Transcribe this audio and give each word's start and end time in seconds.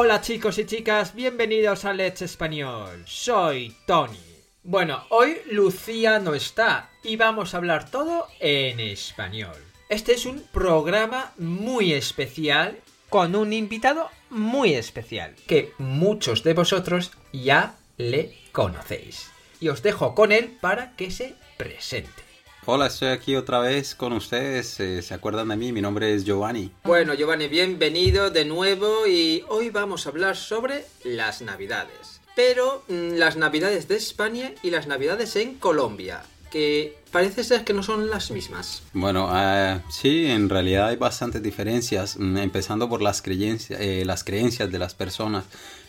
Hola 0.00 0.20
chicos 0.20 0.56
y 0.58 0.64
chicas, 0.64 1.12
bienvenidos 1.12 1.84
a 1.84 1.92
Let's 1.92 2.22
Español. 2.22 3.02
Soy 3.04 3.74
Tony. 3.84 4.16
Bueno, 4.62 5.02
hoy 5.08 5.38
Lucía 5.50 6.20
no 6.20 6.34
está 6.34 6.88
y 7.02 7.16
vamos 7.16 7.52
a 7.52 7.56
hablar 7.56 7.90
todo 7.90 8.28
en 8.38 8.78
español. 8.78 9.56
Este 9.88 10.12
es 10.12 10.24
un 10.24 10.44
programa 10.52 11.32
muy 11.36 11.94
especial 11.94 12.78
con 13.08 13.34
un 13.34 13.52
invitado 13.52 14.08
muy 14.30 14.74
especial 14.74 15.34
que 15.48 15.72
muchos 15.78 16.44
de 16.44 16.54
vosotros 16.54 17.10
ya 17.32 17.74
le 17.96 18.38
conocéis. 18.52 19.28
Y 19.58 19.68
os 19.68 19.82
dejo 19.82 20.14
con 20.14 20.30
él 20.30 20.56
para 20.60 20.94
que 20.94 21.10
se 21.10 21.34
presente. 21.56 22.27
Hola, 22.70 22.88
estoy 22.88 23.08
aquí 23.08 23.34
otra 23.34 23.60
vez 23.60 23.94
con 23.94 24.12
ustedes. 24.12 24.78
Eh, 24.78 25.00
¿Se 25.00 25.14
acuerdan 25.14 25.48
de 25.48 25.56
mí? 25.56 25.72
Mi 25.72 25.80
nombre 25.80 26.12
es 26.12 26.26
Giovanni. 26.26 26.70
Bueno, 26.84 27.14
Giovanni, 27.14 27.48
bienvenido 27.48 28.28
de 28.28 28.44
nuevo 28.44 29.06
y 29.06 29.42
hoy 29.48 29.70
vamos 29.70 30.04
a 30.04 30.10
hablar 30.10 30.36
sobre 30.36 30.84
las 31.02 31.40
navidades. 31.40 32.20
Pero 32.36 32.84
mm, 32.88 33.14
las 33.14 33.38
navidades 33.38 33.88
de 33.88 33.96
España 33.96 34.52
y 34.62 34.68
las 34.68 34.86
navidades 34.86 35.34
en 35.36 35.54
Colombia, 35.54 36.20
que 36.50 36.98
parece 37.10 37.42
ser 37.42 37.64
que 37.64 37.72
no 37.72 37.82
son 37.82 38.10
las 38.10 38.30
mismas. 38.30 38.82
Bueno, 38.92 39.30
eh, 39.34 39.80
sí, 39.88 40.26
en 40.26 40.50
realidad 40.50 40.88
hay 40.88 40.96
bastantes 40.96 41.42
diferencias, 41.42 42.18
mm, 42.18 42.36
empezando 42.36 42.86
por 42.86 43.00
las 43.00 43.22
creencias, 43.22 43.80
eh, 43.80 44.02
las 44.04 44.24
creencias 44.24 44.70
de 44.70 44.78
las 44.78 44.92
personas. 44.94 45.46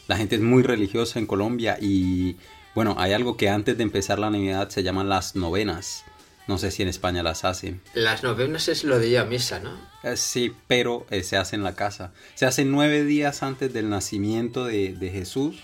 La 0.08 0.16
gente 0.16 0.36
es 0.38 0.42
muy 0.42 0.64
religiosa 0.64 1.20
en 1.20 1.26
Colombia 1.26 1.78
y, 1.82 2.38
bueno, 2.74 2.96
hay 2.98 3.12
algo 3.12 3.36
que 3.36 3.50
antes 3.50 3.76
de 3.76 3.84
empezar 3.84 4.18
la 4.18 4.30
Navidad 4.30 4.70
se 4.70 4.82
llaman 4.82 5.10
las 5.10 5.36
novenas. 5.36 6.06
No 6.50 6.58
sé 6.58 6.72
si 6.72 6.82
en 6.82 6.88
España 6.88 7.22
las 7.22 7.46
hacen. 7.46 7.80
Las 7.94 8.24
novenas 8.24 8.70
es 8.70 8.84
lo 8.84 8.98
de 8.98 9.10
ir 9.10 9.20
a 9.20 9.24
misa, 9.24 9.60
¿no? 9.60 9.80
Eh, 10.02 10.18
sí, 10.18 10.52
pero 10.66 11.06
eh, 11.12 11.22
se 11.22 11.38
hace 11.38 11.56
en 11.56 11.62
la 11.62 11.76
casa. 11.76 12.12
Se 12.34 12.48
hace 12.48 12.66
nueve 12.66 13.04
días 13.04 13.44
antes 13.44 13.72
del 13.72 13.88
nacimiento 13.88 14.66
de, 14.66 14.96
de 14.96 15.12
Jesús 15.12 15.58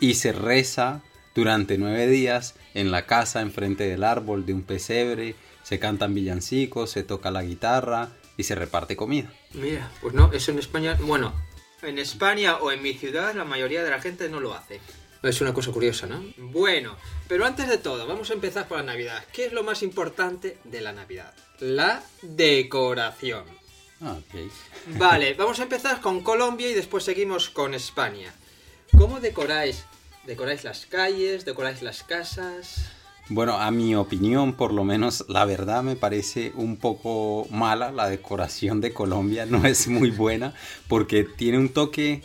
y 0.00 0.14
se 0.14 0.32
reza 0.32 1.02
durante 1.36 1.78
nueve 1.78 2.08
días 2.08 2.56
en 2.74 2.90
la 2.90 3.06
casa, 3.06 3.42
enfrente 3.42 3.88
del 3.88 4.02
árbol, 4.02 4.44
de 4.44 4.54
un 4.54 4.62
pesebre. 4.62 5.36
Se 5.62 5.78
cantan 5.78 6.16
villancicos, 6.16 6.90
se 6.90 7.04
toca 7.04 7.30
la 7.30 7.44
guitarra 7.44 8.08
y 8.36 8.42
se 8.42 8.56
reparte 8.56 8.96
comida. 8.96 9.32
Mira, 9.54 9.88
pues 10.00 10.14
no, 10.14 10.32
eso 10.32 10.50
en 10.50 10.58
España, 10.58 10.98
bueno, 11.00 11.32
en 11.80 11.96
España 11.96 12.56
o 12.56 12.72
en 12.72 12.82
mi 12.82 12.94
ciudad 12.94 13.36
la 13.36 13.44
mayoría 13.44 13.84
de 13.84 13.90
la 13.90 14.00
gente 14.00 14.28
no 14.28 14.40
lo 14.40 14.52
hace. 14.52 14.80
Es 15.22 15.40
una 15.40 15.52
cosa 15.52 15.72
curiosa, 15.72 16.06
¿no? 16.06 16.22
Bueno, 16.36 16.96
pero 17.26 17.44
antes 17.44 17.68
de 17.68 17.78
todo, 17.78 18.06
vamos 18.06 18.30
a 18.30 18.34
empezar 18.34 18.68
por 18.68 18.78
la 18.78 18.84
Navidad. 18.84 19.24
¿Qué 19.32 19.46
es 19.46 19.52
lo 19.52 19.64
más 19.64 19.82
importante 19.82 20.58
de 20.64 20.80
la 20.80 20.92
Navidad? 20.92 21.34
La 21.58 22.02
decoración. 22.22 23.44
Ah, 24.00 24.16
ok. 24.16 24.50
Vale, 24.98 25.34
vamos 25.34 25.58
a 25.58 25.64
empezar 25.64 26.00
con 26.00 26.22
Colombia 26.22 26.70
y 26.70 26.74
después 26.74 27.02
seguimos 27.02 27.50
con 27.50 27.74
España. 27.74 28.32
¿Cómo 28.96 29.18
decoráis? 29.18 29.84
¿Decoráis 30.24 30.62
las 30.62 30.86
calles? 30.86 31.44
¿Decoráis 31.44 31.82
las 31.82 32.04
casas? 32.04 32.92
Bueno, 33.30 33.58
a 33.58 33.70
mi 33.70 33.94
opinión, 33.94 34.54
por 34.54 34.72
lo 34.72 34.84
menos, 34.84 35.26
la 35.28 35.44
verdad 35.44 35.82
me 35.82 35.96
parece 35.96 36.52
un 36.54 36.76
poco 36.78 37.46
mala 37.50 37.92
la 37.92 38.08
decoración 38.08 38.80
de 38.80 38.94
Colombia. 38.94 39.44
No 39.46 39.66
es 39.66 39.88
muy 39.88 40.10
buena 40.10 40.54
porque 40.86 41.24
tiene 41.24 41.58
un 41.58 41.68
toque 41.68 42.22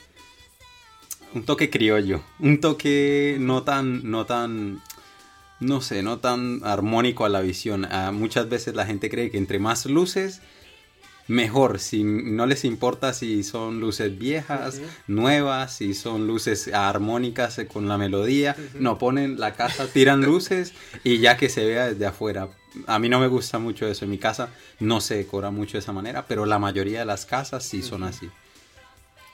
un 1.33 1.43
toque 1.43 1.69
criollo, 1.69 2.21
un 2.39 2.59
toque 2.59 3.37
no 3.39 3.63
tan, 3.63 4.09
no 4.09 4.25
tan, 4.25 4.81
no 5.59 5.81
sé, 5.81 6.03
no 6.03 6.19
tan 6.19 6.61
armónico 6.63 7.25
a 7.25 7.29
la 7.29 7.41
visión. 7.41 7.85
Ah, 7.85 8.11
muchas 8.11 8.49
veces 8.49 8.75
la 8.75 8.85
gente 8.85 9.09
cree 9.09 9.31
que 9.31 9.37
entre 9.37 9.59
más 9.59 9.85
luces, 9.85 10.41
mejor. 11.27 11.79
Si 11.79 12.03
no 12.03 12.45
les 12.45 12.65
importa 12.65 13.13
si 13.13 13.43
son 13.43 13.79
luces 13.79 14.17
viejas, 14.17 14.81
nuevas, 15.07 15.75
si 15.77 15.93
son 15.93 16.27
luces 16.27 16.69
armónicas 16.73 17.61
con 17.71 17.87
la 17.87 17.97
melodía, 17.97 18.55
no 18.79 18.97
ponen 18.97 19.39
la 19.39 19.53
casa, 19.53 19.87
tiran 19.87 20.21
luces 20.25 20.73
y 21.03 21.19
ya 21.19 21.37
que 21.37 21.49
se 21.49 21.65
vea 21.65 21.87
desde 21.87 22.05
afuera. 22.05 22.49
A 22.87 22.99
mí 22.99 23.09
no 23.09 23.19
me 23.19 23.27
gusta 23.27 23.59
mucho 23.59 23.87
eso. 23.87 24.05
En 24.05 24.11
mi 24.11 24.17
casa 24.17 24.49
no 24.79 25.01
se 25.01 25.15
decora 25.15 25.51
mucho 25.51 25.73
de 25.73 25.79
esa 25.79 25.93
manera, 25.93 26.25
pero 26.27 26.45
la 26.45 26.59
mayoría 26.59 26.99
de 26.99 27.05
las 27.05 27.25
casas 27.25 27.63
sí 27.63 27.81
son 27.81 28.03
así. 28.03 28.29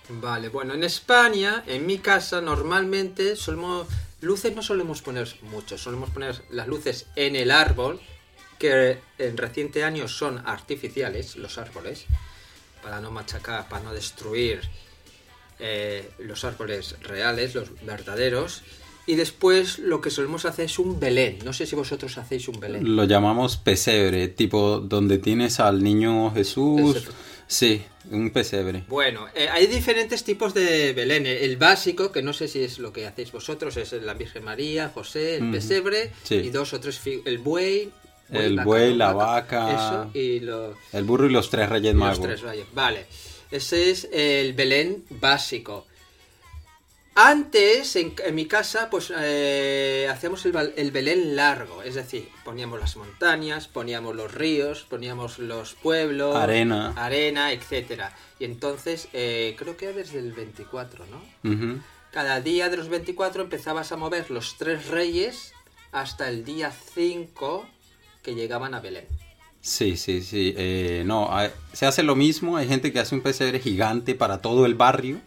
Vale, 0.10 0.50
bueno, 0.50 0.74
en 0.74 0.84
España, 0.84 1.64
en 1.68 1.86
mi 1.86 2.00
casa, 2.00 2.42
normalmente 2.42 3.36
solemos. 3.36 3.88
Luces 4.22 4.54
no 4.54 4.62
solemos 4.62 5.02
poner 5.02 5.34
mucho, 5.44 5.78
solemos 5.78 6.10
poner 6.10 6.42
las 6.50 6.68
luces 6.68 7.06
en 7.16 7.38
el 7.38 7.52
árbol, 7.52 8.02
que 8.58 8.98
en 9.18 9.38
reciente 9.38 9.86
años 9.86 10.18
son 10.18 10.42
artificiales, 10.46 11.38
los 11.38 11.58
árboles, 11.58 12.06
para 12.84 13.00
no 13.00 13.12
machacar, 13.12 13.70
para 13.70 13.84
no 13.84 13.94
destruir 13.94 14.60
eh, 15.60 16.10
los 16.20 16.44
árboles 16.44 16.96
reales, 17.02 17.56
los 17.56 17.70
verdaderos. 17.86 18.64
Y 19.06 19.16
después 19.16 19.80
lo 19.80 20.02
que 20.02 20.12
solemos 20.12 20.46
hacer 20.46 20.66
es 20.66 20.80
un 20.80 21.00
Belén. 21.00 21.40
No 21.44 21.54
sé 21.54 21.66
si 21.66 21.76
vosotros 21.76 22.18
hacéis 22.18 22.48
un 22.48 22.60
Belén. 22.60 22.96
Lo 22.96 23.06
llamamos 23.06 23.58
pesebre, 23.58 24.28
tipo 24.28 24.80
donde 24.80 25.18
tienes 25.18 25.60
al 25.60 25.82
niño 25.82 26.32
Jesús. 26.32 27.08
Sí, 27.52 27.84
un 28.12 28.30
pesebre. 28.30 28.84
Bueno, 28.88 29.26
eh, 29.34 29.50
hay 29.50 29.66
diferentes 29.66 30.24
tipos 30.24 30.54
de 30.54 30.94
Belén. 30.94 31.26
El 31.26 31.58
básico, 31.58 32.12
que 32.12 32.22
no 32.22 32.32
sé 32.32 32.48
si 32.48 32.64
es 32.64 32.78
lo 32.78 32.94
que 32.94 33.08
hacéis 33.08 33.32
vosotros, 33.32 33.76
es 33.76 33.92
la 33.94 34.14
Virgen 34.14 34.44
María, 34.44 34.90
José, 34.94 35.38
el 35.38 35.50
pesebre 35.50 36.12
sí. 36.24 36.36
y 36.36 36.50
dos 36.52 36.74
o 36.74 36.80
tres 36.80 37.02
el 37.26 37.40
buey. 37.40 37.90
El 38.32 38.60
buey, 38.64 38.94
la 38.94 39.14
vaca, 39.14 39.72
Eso, 39.74 40.12
y 40.14 40.42
lo- 40.42 40.76
El 40.94 41.04
burro 41.06 41.26
y 41.26 41.32
los 41.32 41.50
tres 41.50 41.68
reyes 41.70 41.96
los 41.96 42.00
magos. 42.20 42.20
tres. 42.22 42.44
Vale, 42.74 43.08
ese 43.50 43.90
es 43.90 44.08
el 44.14 44.54
Belén 44.54 45.04
básico. 45.10 45.88
Antes, 47.22 47.98
en, 47.98 48.14
en 48.26 48.34
mi 48.34 48.46
casa, 48.46 48.90
pues 48.90 49.12
eh, 49.14 50.08
hacíamos 50.10 50.46
el, 50.46 50.56
el 50.78 50.92
Belén 50.92 51.36
largo, 51.36 51.84
es 51.84 51.96
decir, 51.96 52.30
poníamos 52.46 52.80
las 52.80 52.96
montañas, 52.96 53.68
poníamos 53.68 54.16
los 54.16 54.34
ríos, 54.34 54.86
poníamos 54.90 55.38
los 55.38 55.74
pueblos, 55.74 56.34
Arena. 56.38 56.94
arena, 56.96 57.52
etcétera. 57.52 58.16
Y 58.40 58.46
entonces, 58.46 59.10
eh, 59.12 59.54
creo 59.60 59.76
que 59.76 59.88
era 59.88 59.98
desde 59.98 60.20
el 60.20 60.32
24, 60.32 61.06
¿no? 61.08 61.82
Cada 62.14 62.40
día 62.40 62.70
de 62.70 62.78
los 62.78 62.88
24 62.88 63.44
empezabas 63.44 63.92
a 63.92 63.98
mover 63.98 64.32
los 64.32 64.56
tres 64.58 64.88
reyes 64.88 65.52
hasta 65.92 66.30
el 66.30 66.46
día 66.46 66.72
5 66.96 67.68
que 68.24 68.34
llegaban 68.34 68.74
a 68.76 68.80
Belén. 68.80 69.06
Sí, 69.60 69.98
sí, 69.98 70.22
sí. 70.22 70.54
eh, 70.56 71.04
no, 71.06 71.36
hay- 71.36 71.52
se 71.74 71.86
hace 71.86 72.02
lo 72.02 72.16
mismo. 72.16 72.56
Hay 72.56 72.70
gente 72.70 72.94
que 72.94 73.00
hace 73.00 73.14
un 73.14 73.20
pesebre 73.22 73.60
gigante 73.60 74.16
para 74.16 74.42
todo 74.42 74.66
el 74.66 74.76
barrio, 74.76 75.20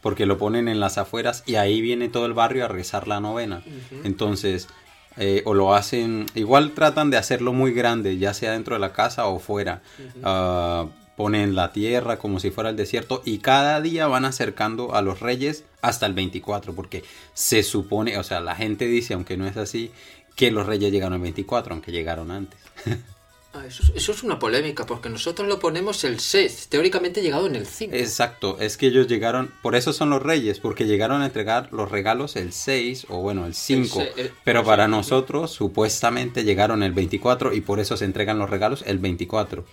porque 0.00 0.26
lo 0.26 0.38
ponen 0.38 0.68
en 0.68 0.80
las 0.80 0.98
afueras 0.98 1.42
y 1.46 1.56
ahí 1.56 1.80
viene 1.80 2.08
todo 2.08 2.26
el 2.26 2.34
barrio 2.34 2.64
a 2.64 2.68
rezar 2.68 3.08
la 3.08 3.20
novena. 3.20 3.62
Entonces, 4.04 4.68
eh, 5.16 5.42
o 5.44 5.54
lo 5.54 5.74
hacen, 5.74 6.26
igual 6.34 6.72
tratan 6.72 7.10
de 7.10 7.16
hacerlo 7.16 7.52
muy 7.52 7.72
grande, 7.72 8.18
ya 8.18 8.34
sea 8.34 8.52
dentro 8.52 8.74
de 8.76 8.80
la 8.80 8.92
casa 8.92 9.26
o 9.26 9.38
fuera. 9.38 9.82
Ah, 10.22 10.86
ponen 11.16 11.56
la 11.56 11.72
tierra 11.72 12.18
como 12.18 12.38
si 12.38 12.52
fuera 12.52 12.70
el 12.70 12.76
desierto 12.76 13.22
y 13.24 13.38
cada 13.38 13.80
día 13.80 14.06
van 14.06 14.24
acercando 14.24 14.94
a 14.94 15.02
los 15.02 15.18
reyes 15.18 15.64
hasta 15.82 16.06
el 16.06 16.14
24, 16.14 16.74
porque 16.74 17.02
se 17.34 17.64
supone, 17.64 18.18
o 18.18 18.22
sea, 18.22 18.40
la 18.40 18.54
gente 18.54 18.86
dice, 18.86 19.14
aunque 19.14 19.36
no 19.36 19.44
es 19.48 19.56
así, 19.56 19.90
que 20.36 20.52
los 20.52 20.66
reyes 20.66 20.92
llegaron 20.92 21.14
el 21.14 21.22
24, 21.22 21.72
aunque 21.72 21.90
llegaron 21.90 22.30
antes. 22.30 22.60
Ah, 23.60 23.66
eso, 23.66 23.82
es- 23.82 23.90
eso 23.94 24.12
es 24.12 24.22
una 24.22 24.38
polémica, 24.38 24.86
porque 24.86 25.08
nosotros 25.08 25.48
lo 25.48 25.58
ponemos 25.58 26.04
el 26.04 26.20
6, 26.20 26.68
teóricamente 26.68 27.22
llegado 27.22 27.46
en 27.46 27.56
el 27.56 27.66
5. 27.66 27.94
Exacto, 27.96 28.56
es 28.60 28.76
que 28.76 28.86
ellos 28.86 29.06
llegaron, 29.08 29.52
por 29.62 29.74
eso 29.74 29.92
son 29.92 30.10
los 30.10 30.22
reyes, 30.22 30.60
porque 30.60 30.84
llegaron 30.86 31.22
a 31.22 31.26
entregar 31.26 31.68
los 31.72 31.90
regalos 31.90 32.36
el 32.36 32.52
6 32.52 33.06
o 33.08 33.18
bueno, 33.18 33.46
el 33.46 33.54
5, 33.54 34.00
se- 34.00 34.20
el- 34.20 34.32
pero 34.44 34.64
para 34.64 34.86
nosotros 34.86 35.50
supuestamente 35.50 36.44
llegaron 36.44 36.82
el 36.82 36.92
24 36.92 37.52
y 37.52 37.60
por 37.60 37.80
eso 37.80 37.96
se 37.96 38.04
entregan 38.04 38.38
los 38.38 38.48
regalos 38.50 38.82
el 38.86 38.98
24. 38.98 39.64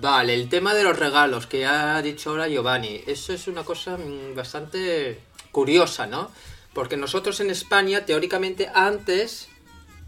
Vale, 0.00 0.34
el 0.34 0.48
tema 0.48 0.74
de 0.74 0.84
los 0.84 0.98
regalos 0.98 1.46
que 1.46 1.66
ha 1.66 2.00
dicho 2.02 2.30
ahora 2.30 2.46
Giovanni, 2.48 3.00
eso 3.06 3.32
es 3.32 3.48
una 3.48 3.64
cosa 3.64 3.96
mm, 3.96 4.34
bastante 4.36 5.18
curiosa, 5.50 6.06
¿no? 6.06 6.30
Porque 6.72 6.96
nosotros 6.96 7.40
en 7.40 7.50
España, 7.50 8.04
teóricamente, 8.06 8.68
antes, 8.74 9.48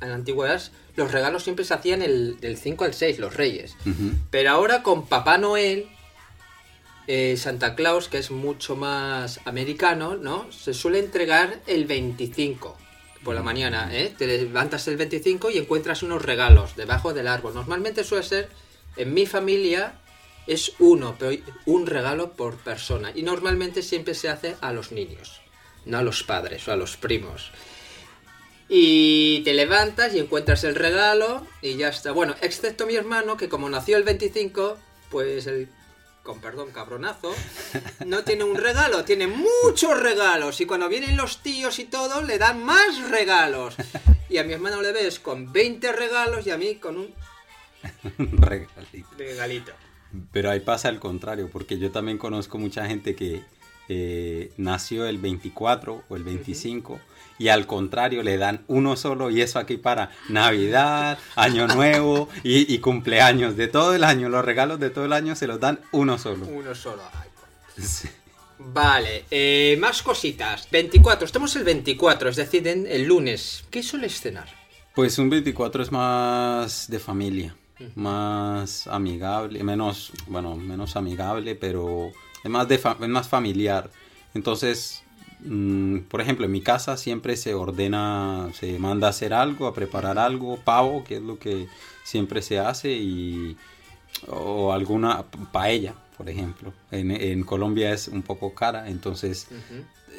en 0.00 0.11
la 0.11 0.15
antigüedad, 0.15 0.62
los 0.96 1.12
regalos 1.12 1.43
siempre 1.43 1.64
se 1.64 1.75
hacían 1.75 2.02
el, 2.02 2.38
del 2.41 2.56
5 2.56 2.85
al 2.85 2.94
6, 2.94 3.19
los 3.19 3.35
reyes. 3.35 3.76
Pero 4.31 4.50
ahora 4.50 4.82
con 4.82 5.06
Papá 5.06 5.38
Noel, 5.38 5.88
eh, 7.06 7.37
Santa 7.37 7.75
Claus, 7.75 8.08
que 8.08 8.19
es 8.19 8.31
mucho 8.31 8.76
más 8.76 9.41
americano, 9.44 10.17
¿no? 10.17 10.50
Se 10.52 10.73
suele 10.73 11.00
entregar 11.00 11.61
el 11.67 11.85
25 11.85 12.76
por 13.23 13.35
la 13.35 13.43
mañana, 13.43 13.91
¿eh? 13.93 14.14
Te 14.17 14.26
levantas 14.26 14.87
el 14.88 14.96
25 14.96 15.50
y 15.50 15.58
encuentras 15.58 16.02
unos 16.02 16.23
regalos 16.23 16.76
debajo 16.76 17.12
del 17.12 17.29
árbol. 17.29 17.55
Normalmente 17.55 18.05
suele 18.05 18.25
ser, 18.25 18.49
en 18.97 19.12
mi 19.12 19.26
familia, 19.26 19.94
es 20.47 20.73
uno, 20.79 21.17
pero 21.19 21.37
un 21.67 21.87
regalo 21.87 22.32
por 22.32 22.56
persona. 22.56 23.12
Y 23.14 23.23
normalmente 23.23 23.82
siempre 23.82 24.14
se 24.14 24.29
hace 24.29 24.56
a 24.61 24.73
los 24.73 24.93
niños, 24.93 25.40
no 25.85 25.99
a 25.99 26.02
los 26.02 26.23
padres 26.23 26.67
o 26.69 26.73
a 26.73 26.76
los 26.76 26.97
primos. 26.97 27.50
Y 28.69 29.43
te 29.44 29.52
levantas 29.52 30.14
y 30.14 30.19
encuentras 30.19 30.64
el 30.64 30.75
regalo 30.75 31.46
y 31.61 31.76
ya 31.76 31.88
está. 31.88 32.12
Bueno, 32.12 32.34
excepto 32.40 32.87
mi 32.87 32.96
hermano, 32.96 33.37
que 33.37 33.49
como 33.49 33.69
nació 33.69 33.96
el 33.96 34.05
25, 34.05 34.78
pues 35.11 35.46
el 35.46 35.69
con 36.22 36.40
perdón, 36.40 36.70
cabronazo, 36.72 37.34
no 38.06 38.25
tiene 38.25 38.44
un 38.44 38.56
regalo, 38.56 39.05
tiene 39.05 39.26
muchos 39.26 40.00
regalos. 40.00 40.61
Y 40.61 40.66
cuando 40.66 40.88
vienen 40.88 41.16
los 41.19 41.43
tíos 41.43 41.78
y 41.78 41.84
todo, 41.84 42.22
le 42.22 42.38
dan 42.38 42.64
más 42.64 43.11
regalos. 43.11 43.75
Y 44.31 44.38
a 44.38 44.43
mi 44.43 44.55
hermano 44.55 44.81
le 44.81 44.90
ves 44.90 45.20
con 45.20 45.52
20 45.52 45.93
regalos 45.93 46.46
y 46.46 46.50
a 46.50 46.56
mí 46.56 46.76
con 46.76 46.96
un 46.96 47.14
Regalito. 48.16 49.08
regalito. 49.19 49.72
Pero 50.32 50.50
ahí 50.50 50.61
pasa 50.61 50.88
al 50.88 50.99
contrario, 50.99 51.50
porque 51.52 51.78
yo 51.78 51.93
también 51.93 52.16
conozco 52.19 52.58
mucha 52.58 52.87
gente 52.87 53.14
que 53.14 53.43
eh, 53.88 54.50
nació 54.56 55.06
el 55.06 55.19
24 55.19 56.05
o 56.08 56.16
el 56.16 56.25
25 56.25 56.99
y 57.39 57.49
al 57.49 57.67
contrario 57.67 58.23
le 58.23 58.37
dan 58.39 58.63
uno 58.69 58.97
solo 58.97 59.31
y 59.31 59.41
eso 59.43 59.59
aquí 59.59 59.77
para 59.77 60.11
Navidad, 60.29 61.19
Año 61.37 61.67
Nuevo 61.67 62.29
y, 62.43 62.73
y 62.73 62.79
cumpleaños 62.79 63.57
de 63.57 63.69
todo 63.69 63.95
el 63.95 64.05
año. 64.05 64.29
Los 64.29 64.45
regalos 64.45 64.79
de 64.81 64.91
todo 64.91 65.05
el 65.05 65.13
año 65.13 65.35
se 65.37 65.47
los 65.47 65.59
dan 65.61 65.81
uno 65.93 66.19
solo. 66.19 66.47
Uno 66.47 66.75
solo. 66.75 67.03
Ay, 67.15 67.29
por- 67.35 67.85
Sí. 67.85 68.09
Vale, 68.59 69.25
eh, 69.31 69.77
más 69.81 70.03
cositas. 70.03 70.69
24, 70.71 71.27
estamos 71.27 71.55
el 71.57 71.65
24, 71.65 72.29
es 72.31 72.37
decir, 72.37 72.67
en 72.69 72.87
el 72.87 73.05
lunes. 73.05 73.65
¿Qué 73.71 73.83
sueles 73.83 74.21
cenar? 74.21 74.49
Pues 74.95 75.19
un 75.19 75.29
24 75.29 75.83
es 75.83 75.91
más 75.91 76.89
de 76.89 77.01
familia, 77.01 77.57
más 77.97 78.87
amigable, 78.87 79.63
menos, 79.65 80.13
bueno, 80.29 80.55
menos 80.57 80.95
amigable, 80.97 81.57
pero 81.57 82.13
es 82.45 82.51
más, 82.51 82.69
de 82.69 82.79
fa- 82.79 82.97
es 83.01 83.09
más 83.09 83.29
familiar. 83.29 83.91
Entonces, 84.35 85.03
mm, 85.41 86.01
por 86.09 86.21
ejemplo, 86.21 86.47
en 86.47 86.53
mi 86.53 86.61
casa 86.61 86.97
siempre 86.97 87.37
se 87.37 87.55
ordena, 87.55 88.51
se 88.55 88.79
manda 88.79 89.07
a 89.09 89.11
hacer 89.11 89.35
algo, 89.35 89.67
a 89.67 89.75
preparar 89.75 90.19
algo, 90.19 90.57
pavo, 90.59 91.05
que 91.05 91.17
es 91.17 91.23
lo 91.23 91.39
que 91.39 91.69
siempre 92.05 92.43
se 92.43 92.59
hace, 92.59 92.93
y, 92.93 93.57
o 94.29 94.73
alguna 94.73 95.25
paella, 95.53 95.95
por 96.17 96.29
ejemplo. 96.29 96.73
En, 96.91 97.11
en 97.11 97.43
Colombia 97.45 97.93
es 97.93 98.09
un 98.09 98.23
poco 98.23 98.55
cara, 98.55 98.89
entonces 98.89 99.49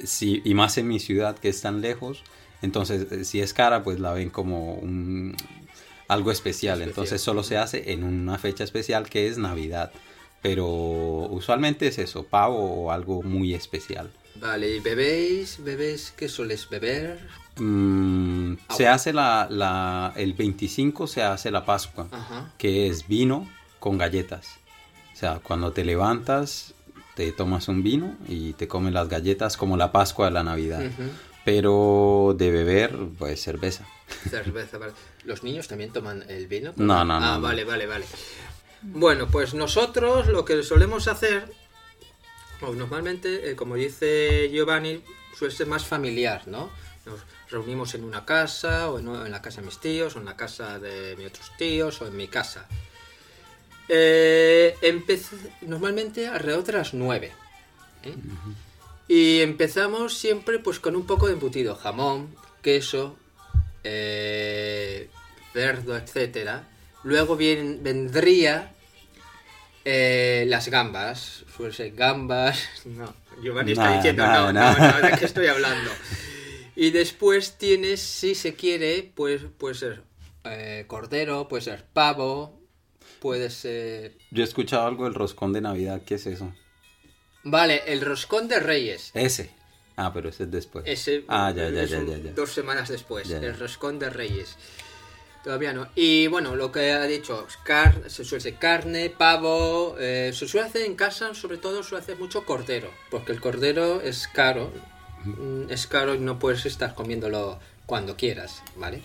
sí, 0.04 0.42
y 0.44 0.54
más 0.54 0.78
en 0.78 0.88
mi 0.88 1.00
ciudad 1.00 1.38
que 1.38 1.50
es 1.50 1.62
tan 1.62 1.82
lejos, 1.82 2.24
entonces 2.62 3.12
eh, 3.12 3.26
si 3.26 3.42
es 3.42 3.54
cara 3.54 3.84
pues 3.84 4.00
la 4.00 4.14
ven 4.14 4.30
como 4.30 4.74
un, 4.76 5.36
algo 6.08 6.32
especial, 6.32 6.80
Especial. 6.80 6.90
entonces 6.90 7.22
solo 7.22 7.44
se 7.44 7.58
hace 7.58 7.92
en 7.94 8.04
una 8.04 8.38
fecha 8.38 8.64
especial 8.64 9.10
que 9.10 9.28
es 9.28 9.38
Navidad, 9.38 9.92
pero 10.42 10.68
usualmente 10.68 11.88
es 11.88 11.98
eso, 11.98 12.24
pavo 12.24 12.58
o 12.86 12.92
algo 12.92 13.24
muy 13.24 13.54
especial. 13.54 14.12
Vale, 14.36 14.76
¿y 14.76 14.80
bebéis? 14.80 15.64
¿Bebéis? 15.64 16.14
¿Qué 16.16 16.28
sueles 16.28 16.70
beber? 16.70 17.20
Mm, 17.58 18.56
se 18.76 18.84
Agua. 18.86 18.96
hace 18.96 19.14
la, 19.14 19.48
la, 19.50 20.14
el 20.18 20.34
25 20.34 21.08
se 21.08 21.24
hace 21.24 21.52
la 21.52 21.66
Pascua, 21.66 22.08
Ajá. 22.12 22.52
que 22.58 22.88
es 22.88 23.08
vino 23.08 23.50
con 23.80 23.98
galletas. 23.98 24.58
O 25.14 25.18
sea, 25.18 25.40
cuando 25.42 25.72
te 25.72 25.86
levantas, 25.86 26.74
te 27.16 27.32
tomas 27.32 27.70
un 27.70 27.82
vino 27.82 28.16
y 28.28 28.54
te 28.54 28.68
comes 28.68 28.92
las 28.94 29.08
galletas 29.08 29.56
como 29.56 29.78
la 29.78 29.92
Pascua 29.94 30.26
de 30.26 30.32
la 30.32 30.44
Navidad. 30.44 30.84
Pero 31.46 32.36
de 32.38 32.52
beber, 32.52 32.98
pues 33.18 33.42
cerveza. 33.42 33.86
Cerveza, 34.30 34.78
vale. 34.78 34.94
¿Los 35.24 35.44
niños 35.44 35.68
también 35.68 35.92
toman 35.94 36.24
el 36.30 36.48
vino? 36.48 36.74
No, 36.76 37.06
no, 37.06 37.20
no, 37.20 37.26
Ah, 37.26 37.36
no. 37.36 37.42
vale, 37.42 37.64
vale, 37.64 37.86
vale. 37.88 38.06
Bueno, 38.82 39.28
pues 39.28 39.54
nosotros 39.54 40.28
lo 40.28 40.44
que 40.44 40.62
solemos 40.64 41.08
hacer, 41.08 41.52
o 42.68 42.74
normalmente, 42.76 43.50
eh, 43.52 43.56
como 43.56 43.76
dice 43.76 44.50
Giovanni, 44.52 45.02
suele 45.38 45.54
ser 45.54 45.68
más 45.68 45.86
familiar, 45.86 46.48
¿no? 46.48 46.70
Nos 47.06 47.20
reunimos 47.50 47.94
en 47.96 48.04
una 48.04 48.26
casa, 48.26 48.90
o 48.90 49.00
en, 49.00 49.08
en 49.08 49.32
la 49.32 49.42
casa 49.42 49.62
de 49.62 49.68
mis 49.68 49.80
tíos, 49.80 50.16
o 50.16 50.20
en 50.20 50.26
la 50.26 50.36
casa 50.36 50.80
de 50.80 51.16
mis 51.18 51.28
otros 51.28 51.52
tíos, 51.58 52.02
o 52.02 52.08
en 52.08 52.18
mi 52.18 52.28
casa. 52.28 52.68
Eh, 53.88 54.76
empecé- 54.82 55.38
normalmente 55.62 56.28
alrededor 56.28 56.64
de 56.64 56.74
las 56.74 56.94
9. 56.94 57.32
¿eh? 58.04 58.16
Y 59.08 59.42
empezamos 59.42 60.18
siempre 60.18 60.58
pues 60.60 60.80
con 60.80 60.96
un 60.96 61.06
poco 61.06 61.28
de 61.28 61.34
embutido, 61.34 61.76
jamón, 61.76 62.36
queso, 62.64 63.16
eh, 63.84 65.10
cerdo, 65.54 65.96
etcétera. 65.96 66.68
Luego 67.04 67.36
bien, 67.36 67.82
vendría 67.84 68.74
eh, 69.86 70.46
las 70.48 70.68
gambas, 70.70 71.46
suele 71.56 71.74
ser 71.74 71.92
gambas. 71.94 72.60
No, 72.86 73.14
Giovanni 73.42 73.72
está 73.72 73.84
Nada, 73.86 73.96
diciendo, 73.98 74.24
nada, 74.24 74.40
no, 74.48 74.54
nada. 74.54 74.92
no, 74.92 75.00
no, 75.02 75.08
¿de 75.10 75.18
qué 75.18 75.26
estoy 75.26 75.48
hablando? 75.48 75.90
Y 76.78 76.92
después 76.92 77.58
tienes, 77.58 78.02
si 78.02 78.36
se 78.36 78.54
quiere, 78.54 79.10
pues 79.16 79.44
puede 79.58 79.76
ser 79.76 80.04
eh, 80.44 80.84
cordero, 80.88 81.48
puede 81.48 81.62
ser 81.64 81.86
pavo, 81.86 82.60
puede 83.22 83.50
ser... 83.50 84.18
Yo 84.30 84.44
he 84.44 84.46
escuchado 84.46 84.86
algo 84.86 85.06
del 85.06 85.14
roscón 85.14 85.54
de 85.54 85.62
Navidad, 85.62 86.02
¿qué 86.06 86.16
es 86.16 86.26
eso? 86.26 86.54
Vale, 87.44 87.82
el 87.88 88.02
roscón 88.02 88.50
de 88.50 88.60
reyes. 88.60 89.12
Ese. 89.14 89.52
Ah, 89.96 90.12
pero 90.14 90.28
ese 90.28 90.44
es 90.44 90.52
después. 90.52 90.84
Ese 90.86 91.24
Ah, 91.30 91.54
ya, 91.56 91.70
ya, 91.70 91.86
ya, 91.86 92.04
ya, 92.04 92.18
ya. 92.18 92.32
Dos 92.34 92.52
semanas 92.52 92.90
después, 92.90 93.26
Ya, 93.30 93.40
ya. 93.40 93.48
el 93.48 93.58
roscón 93.58 93.98
de 93.98 94.10
Reyes. 94.10 94.58
Todavía 95.46 95.74
no. 95.74 95.88
Y 95.94 96.26
bueno, 96.26 96.56
lo 96.56 96.72
que 96.72 96.92
ha 96.92 97.04
dicho, 97.04 97.46
car 97.64 98.10
se 98.10 98.26
suele 98.26 98.42
hacer 98.42 98.56
carne, 98.56 99.12
pavo, 99.12 99.96
eh, 100.00 100.32
se 100.34 100.48
suele 100.48 100.66
hacer 100.68 100.82
en 100.82 100.96
casa, 100.96 101.36
sobre 101.36 101.58
todo 101.60 101.84
suele 101.84 102.02
hacer 102.02 102.18
mucho 102.18 102.46
cordero, 102.46 102.90
porque 103.12 103.32
el 103.32 103.40
cordero 103.40 104.02
es 104.02 104.28
caro, 104.28 104.72
mm, 105.24 105.70
es 105.70 105.86
caro 105.86 106.16
y 106.16 106.20
no 106.20 106.40
puedes 106.40 106.66
estar 106.66 106.96
comiéndolo 106.96 107.60
cuando 107.86 108.18
quieras, 108.18 108.64
¿vale? 108.76 109.04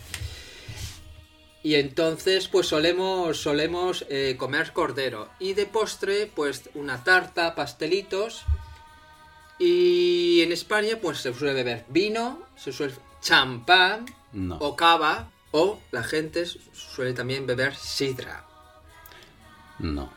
Y 1.62 1.75
entonces, 1.75 2.48
pues 2.48 2.69
solemos, 2.69 3.37
solemos 3.37 4.06
eh, 4.08 4.37
comer 4.38 4.72
cordero. 4.72 5.28
Y 5.38 5.52
de 5.52 5.66
postre, 5.66 6.26
pues 6.34 6.70
una 6.72 7.04
tarta, 7.04 7.54
pastelitos. 7.54 8.44
Y 9.58 10.40
en 10.40 10.52
España, 10.52 10.96
pues 11.02 11.19
se 11.19 11.34
suele 11.34 11.52
beber 11.52 11.84
vino, 11.90 12.42
se 12.56 12.72
suele 12.72 12.94
champán 13.20 14.06
No. 14.32 14.56
o 14.56 14.75
cava. 14.75 15.31
O 15.52 15.81
la 15.91 16.02
gente 16.02 16.44
suele 16.47 17.12
también 17.12 17.47
beber 17.47 17.75
sidra. 17.75 18.44
No. 19.79 20.11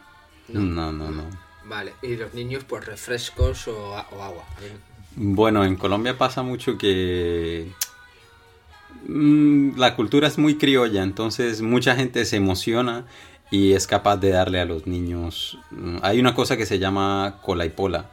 No, 0.50 0.92
no, 0.92 1.10
no. 1.10 1.24
Vale. 1.66 1.94
Y 2.02 2.16
los 2.18 2.34
niños, 2.34 2.64
pues 2.66 2.86
refrescos 2.86 3.68
o, 3.68 3.92
o 3.94 4.22
agua. 4.22 4.44
Bueno, 5.16 5.64
en 5.64 5.76
Colombia 5.78 6.18
pasa 6.18 6.44
mucho 6.44 6.78
que 6.78 7.72
mm, 9.08 9.78
la 9.78 9.96
cultura 9.96 10.28
es 10.28 10.38
muy 10.38 10.58
criolla, 10.58 11.04
entonces 11.04 11.62
mucha 11.62 11.96
gente 11.96 12.26
se 12.26 12.38
emociona 12.38 13.06
y 13.52 13.74
es 13.74 13.88
capaz 13.88 14.18
de 14.18 14.30
darle 14.32 14.60
a 14.60 14.66
los 14.66 14.88
niños. 14.88 15.58
mm, 15.72 15.98
Hay 16.02 16.20
una 16.20 16.34
cosa 16.34 16.58
que 16.58 16.66
se 16.66 16.80
llama 16.80 17.40
cola 17.42 17.66
y 17.66 17.70
pola, 17.70 18.10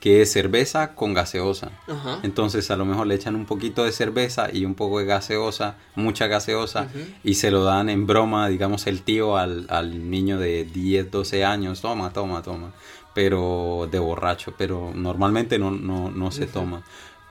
que 0.00 0.22
es 0.22 0.32
cerveza 0.32 0.94
con 0.94 1.12
gaseosa. 1.12 1.70
Ajá. 1.86 2.20
Entonces 2.22 2.70
a 2.70 2.76
lo 2.76 2.86
mejor 2.86 3.06
le 3.06 3.14
echan 3.14 3.36
un 3.36 3.44
poquito 3.44 3.84
de 3.84 3.92
cerveza 3.92 4.48
y 4.50 4.64
un 4.64 4.74
poco 4.74 4.98
de 4.98 5.04
gaseosa, 5.04 5.76
mucha 5.94 6.26
gaseosa, 6.26 6.88
y 7.22 7.34
se 7.34 7.50
lo 7.50 7.62
dan 7.64 7.90
en 7.90 8.06
broma, 8.06 8.48
digamos, 8.48 8.86
el 8.86 9.02
tío 9.02 9.36
al, 9.36 9.66
al 9.68 10.10
niño 10.10 10.38
de 10.38 10.64
10, 10.64 11.10
12 11.10 11.44
años, 11.44 11.82
toma, 11.82 12.12
toma, 12.14 12.42
toma, 12.42 12.72
pero 13.14 13.88
de 13.90 13.98
borracho, 13.98 14.54
pero 14.56 14.90
normalmente 14.94 15.58
no, 15.58 15.70
no, 15.70 16.10
no 16.10 16.30
se 16.30 16.46
toma. 16.46 16.82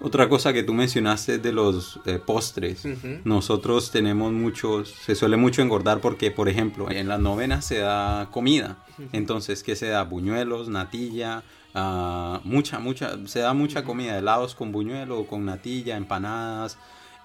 Otra 0.01 0.29
cosa 0.29 0.53
que 0.53 0.63
tú 0.63 0.73
mencionaste 0.73 1.39
de 1.39 1.51
los 1.51 1.99
eh, 2.05 2.19
postres, 2.23 2.87
nosotros 3.25 3.91
tenemos 3.91 4.31
muchos, 4.31 4.89
se 4.89 5.13
suele 5.13 5.35
mucho 5.35 5.61
engordar 5.61 5.99
porque, 5.99 6.31
por 6.31 6.47
ejemplo, 6.47 6.89
en 6.89 7.09
las 7.09 7.19
novenas 7.19 7.65
se 7.65 7.79
da 7.79 8.29
comida, 8.31 8.77
entonces, 9.11 9.63
¿qué 9.63 9.75
se 9.75 9.87
da? 9.87 10.03
Buñuelos, 10.03 10.69
natilla, 10.69 11.43
ah, 11.73 12.41
mucha, 12.43 12.79
mucha, 12.79 13.17
se 13.27 13.39
da 13.39 13.53
mucha 13.53 13.83
comida, 13.83 14.17
helados 14.17 14.55
con 14.55 14.71
buñuelo, 14.71 15.25
con 15.27 15.45
natilla, 15.45 15.97
empanadas. 15.97 16.77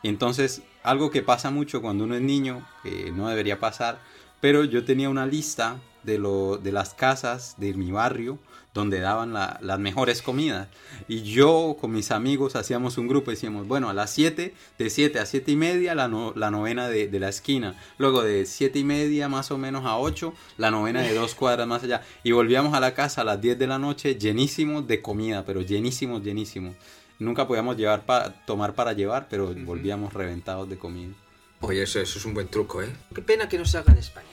Entonces, 0.03 0.63
algo 0.83 1.11
que 1.11 1.23
pasa 1.23 1.51
mucho 1.51 1.81
cuando 1.81 2.05
uno 2.05 2.15
es 2.15 2.23
niño, 2.23 2.67
que 2.83 3.11
no 3.13 3.29
debería 3.29 3.59
pasar, 3.59 3.99
pero 4.41 4.65
yo 4.65 4.85
tenía 4.85 5.09
una 5.09 5.27
lista 5.27 5.81
de, 6.03 6.19
lo, 6.19 6.59
de 6.59 6.73
las 6.73 6.95
casas 6.95 7.55
de 7.59 7.75
mi 7.75 7.91
barrio 7.91 8.39
donde 8.75 8.99
daban 9.01 9.33
la- 9.33 9.59
las 9.63 9.79
mejores 9.79 10.21
comidas. 10.21 10.67
Y 11.09 11.23
yo 11.23 11.77
con 11.81 11.93
mis 11.93 12.11
amigos 12.11 12.57
hacíamos 12.57 12.99
un 12.99 13.07
grupo 13.09 13.31
y 13.31 13.35
decíamos, 13.35 13.69
bueno, 13.69 13.89
a 13.89 13.95
las 13.95 14.11
7, 14.11 14.53
de 14.79 14.91
7 14.91 15.21
a 15.21 15.27
7 15.27 15.53
y 15.53 15.57
media 15.57 15.95
la, 15.95 16.09
no- 16.09 16.33
la 16.35 16.51
novena 16.51 16.89
de, 16.89 17.07
de 17.09 17.21
la 17.21 17.29
esquina. 17.29 17.77
Luego 17.99 18.23
de 18.23 18.45
7 18.47 18.79
y 18.81 18.85
media 18.85 19.29
más 19.29 19.51
o 19.53 19.59
menos 19.59 19.87
a 19.87 19.97
8, 19.97 20.35
la 20.59 20.73
novena 20.73 21.03
de 21.03 21.15
dos 21.15 21.35
cuadras 21.37 21.67
más 21.69 21.85
allá. 21.85 22.03
Y 22.25 22.33
volvíamos 22.33 22.75
a 22.75 22.81
la 22.81 22.95
casa 22.95 23.21
a 23.21 23.25
las 23.25 23.41
10 23.41 23.59
de 23.59 23.67
la 23.69 23.79
noche 23.79 24.17
llenísimos 24.17 24.87
de 24.89 25.01
comida, 25.01 25.45
pero 25.45 25.61
llenísimos, 25.63 26.23
llenísimos. 26.25 26.75
Nunca 27.21 27.47
podíamos 27.47 27.77
llevar 27.77 28.05
pa- 28.05 28.35
tomar 28.45 28.75
para 28.75 28.93
llevar, 28.93 29.29
pero 29.31 29.55
volvíamos 29.55 30.13
reventados 30.13 30.69
de 30.69 30.77
comida. 30.77 31.15
Oye, 31.61 31.85
eso, 31.85 32.01
eso 32.01 32.19
es 32.19 32.25
un 32.25 32.35
buen 32.35 32.49
truco, 32.49 32.83
¿eh? 32.83 32.89
Qué 33.15 33.23
pena 33.23 33.49
que 33.49 33.57
no 33.57 33.65
se 33.65 33.79
haga 33.79 33.93
en 33.93 33.99
España. 34.01 34.27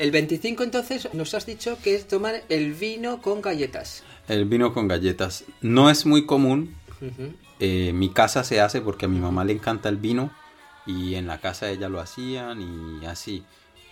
El 0.00 0.12
25 0.12 0.62
entonces 0.62 1.12
nos 1.12 1.34
has 1.34 1.44
dicho 1.44 1.76
que 1.84 1.94
es 1.94 2.08
tomar 2.08 2.42
el 2.48 2.72
vino 2.72 3.20
con 3.20 3.42
galletas. 3.42 4.02
El 4.28 4.46
vino 4.46 4.72
con 4.72 4.88
galletas 4.88 5.44
no 5.60 5.90
es 5.90 6.06
muy 6.06 6.24
común. 6.24 6.74
Eh, 7.58 7.92
mi 7.92 8.08
casa 8.08 8.42
se 8.42 8.62
hace 8.62 8.80
porque 8.80 9.04
a 9.04 9.08
mi 9.08 9.20
mamá 9.20 9.44
le 9.44 9.52
encanta 9.52 9.90
el 9.90 9.98
vino 9.98 10.30
y 10.86 11.16
en 11.16 11.26
la 11.26 11.38
casa 11.38 11.66
de 11.66 11.72
ella 11.72 11.90
lo 11.90 12.00
hacían 12.00 12.62
y 12.62 13.04
así. 13.04 13.44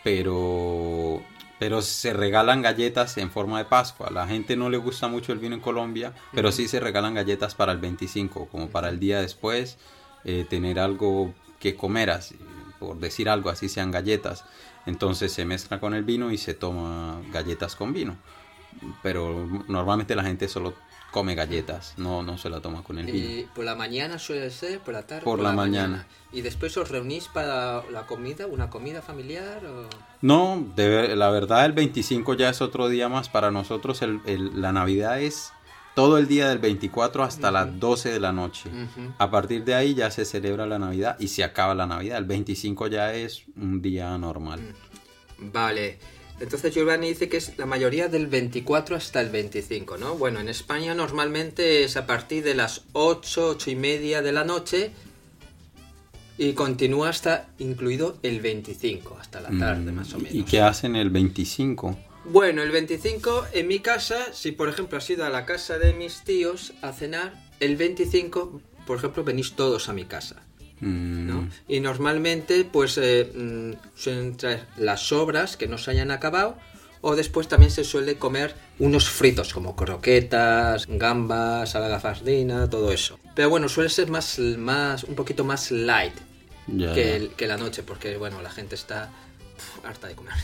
pero 0.02 1.22
pero 1.58 1.82
se 1.82 2.14
regalan 2.14 2.62
galletas 2.62 3.18
en 3.18 3.30
forma 3.30 3.58
de 3.58 3.66
Pascua. 3.66 4.06
A 4.06 4.10
la 4.10 4.26
gente 4.26 4.56
no 4.56 4.70
le 4.70 4.78
gusta 4.78 5.08
mucho 5.08 5.34
el 5.34 5.40
vino 5.40 5.56
en 5.56 5.60
Colombia, 5.60 6.14
pero 6.32 6.52
sí 6.52 6.68
se 6.68 6.80
regalan 6.80 7.12
galletas 7.12 7.54
para 7.54 7.72
el 7.72 7.78
25, 7.78 8.46
como 8.46 8.70
para 8.70 8.88
el 8.88 8.98
día 8.98 9.20
después, 9.20 9.76
eh, 10.24 10.46
tener 10.48 10.78
algo 10.78 11.34
que 11.60 11.74
comer, 11.74 12.08
así, 12.10 12.36
por 12.78 12.98
decir 12.98 13.28
algo, 13.28 13.50
así 13.50 13.68
sean 13.68 13.90
galletas. 13.90 14.44
Entonces 14.88 15.32
se 15.32 15.44
mezcla 15.44 15.80
con 15.80 15.92
el 15.92 16.02
vino 16.02 16.32
y 16.32 16.38
se 16.38 16.54
toma 16.54 17.20
galletas 17.30 17.76
con 17.76 17.92
vino. 17.92 18.16
Pero 19.02 19.46
normalmente 19.68 20.16
la 20.16 20.24
gente 20.24 20.48
solo 20.48 20.72
come 21.10 21.34
galletas, 21.34 21.92
no, 21.98 22.22
no 22.22 22.38
se 22.38 22.48
la 22.48 22.60
toma 22.60 22.82
con 22.82 22.98
el 22.98 23.04
vino. 23.04 23.18
¿Y 23.18 23.48
por 23.54 23.66
la 23.66 23.74
mañana 23.74 24.18
suele 24.18 24.50
ser? 24.50 24.80
¿Por 24.80 24.94
la 24.94 25.06
tarde? 25.06 25.24
Por, 25.24 25.40
la, 25.40 25.52
mañana. 25.52 26.06
¿Y 26.32 26.40
después 26.40 26.74
os 26.78 26.90
reunís 26.90 27.28
para 27.28 27.82
la 27.90 28.06
comida, 28.06 28.46
una 28.46 28.70
comida 28.70 29.02
familiar? 29.02 29.62
O... 29.66 29.88
No, 30.22 30.66
de, 30.74 31.14
la 31.16 31.28
verdad 31.28 31.66
el 31.66 31.72
25 31.72 32.32
ya 32.34 32.48
es 32.48 32.62
otro 32.62 32.88
día 32.88 33.10
más. 33.10 33.28
Para 33.28 33.50
nosotros 33.50 34.00
el, 34.00 34.22
el, 34.24 34.58
la 34.58 34.72
Navidad 34.72 35.20
es 35.20 35.52
todo 35.98 36.16
el 36.16 36.28
día 36.28 36.48
del 36.50 36.60
24 36.60 37.24
hasta 37.24 37.50
las 37.50 37.80
12 37.80 38.12
de 38.12 38.20
la 38.20 38.30
noche. 38.30 38.70
A 39.18 39.32
partir 39.32 39.64
de 39.64 39.74
ahí 39.74 39.96
ya 39.96 40.12
se 40.12 40.24
celebra 40.24 40.64
la 40.64 40.78
Navidad 40.78 41.16
y 41.18 41.26
se 41.26 41.42
acaba 41.42 41.74
la 41.74 41.88
Navidad. 41.88 42.18
El 42.18 42.24
25 42.24 42.86
ya 42.86 43.12
es 43.14 43.42
un 43.56 43.82
día 43.82 44.16
normal. 44.16 44.60
Vale. 45.38 45.98
Entonces 46.38 46.72
Giovanni 46.72 47.08
dice 47.08 47.28
que 47.28 47.38
es 47.38 47.58
la 47.58 47.66
mayoría 47.66 48.06
del 48.06 48.28
24 48.28 48.94
hasta 48.94 49.20
el 49.20 49.30
25, 49.30 49.98
¿no? 49.98 50.14
Bueno, 50.14 50.38
en 50.38 50.48
España 50.48 50.94
normalmente 50.94 51.82
es 51.82 51.96
a 51.96 52.06
partir 52.06 52.44
de 52.44 52.54
las 52.54 52.84
8, 52.92 53.48
8 53.56 53.70
y 53.72 53.74
media 53.74 54.22
de 54.22 54.30
la 54.30 54.44
noche 54.44 54.92
y 56.36 56.52
continúa 56.52 57.08
hasta 57.08 57.48
incluido 57.58 58.18
el 58.22 58.40
25, 58.40 59.18
hasta 59.20 59.40
la 59.40 59.50
tarde 59.58 59.90
más 59.90 60.14
o 60.14 60.18
menos. 60.18 60.32
¿Y 60.32 60.44
qué 60.44 60.60
hacen 60.60 60.94
el 60.94 61.10
25? 61.10 61.98
Bueno, 62.30 62.62
el 62.62 62.70
25 62.70 63.46
en 63.54 63.66
mi 63.66 63.80
casa, 63.80 64.32
si 64.34 64.52
por 64.52 64.68
ejemplo 64.68 64.98
has 64.98 65.08
ido 65.08 65.24
a 65.24 65.30
la 65.30 65.46
casa 65.46 65.78
de 65.78 65.94
mis 65.94 66.24
tíos 66.24 66.74
a 66.82 66.92
cenar, 66.92 67.32
el 67.58 67.76
25, 67.76 68.60
por 68.86 68.98
ejemplo, 68.98 69.24
venís 69.24 69.54
todos 69.54 69.88
a 69.88 69.94
mi 69.94 70.04
casa. 70.04 70.36
¿no? 70.80 71.48
Y 71.66 71.80
normalmente, 71.80 72.64
pues, 72.64 72.98
eh, 72.98 73.32
mm, 73.34 73.72
suelen 73.96 74.36
traer 74.36 74.66
las 74.76 75.00
sobras 75.08 75.56
que 75.56 75.66
no 75.66 75.78
se 75.78 75.90
hayan 75.90 76.10
acabado, 76.10 76.56
o 77.00 77.16
después 77.16 77.48
también 77.48 77.70
se 77.70 77.82
suele 77.82 78.16
comer 78.16 78.54
unos 78.78 79.08
fritos 79.08 79.54
como 79.54 79.74
croquetas, 79.74 80.86
gambas, 80.86 81.74
alagafardina, 81.74 82.68
todo 82.68 82.92
eso. 82.92 83.18
Pero 83.34 83.50
bueno, 83.50 83.68
suele 83.68 83.88
ser 83.88 84.10
más, 84.10 84.38
más 84.38 85.04
un 85.04 85.14
poquito 85.14 85.44
más 85.44 85.70
light 85.70 86.14
que, 86.66 87.46
la 87.46 87.56
noche, 87.56 87.82
porque 87.82 88.16
bueno, 88.18 88.42
la 88.42 88.50
gente 88.50 88.74
está 88.74 89.10
harta 89.82 90.08
de 90.08 90.14
comer. 90.14 90.34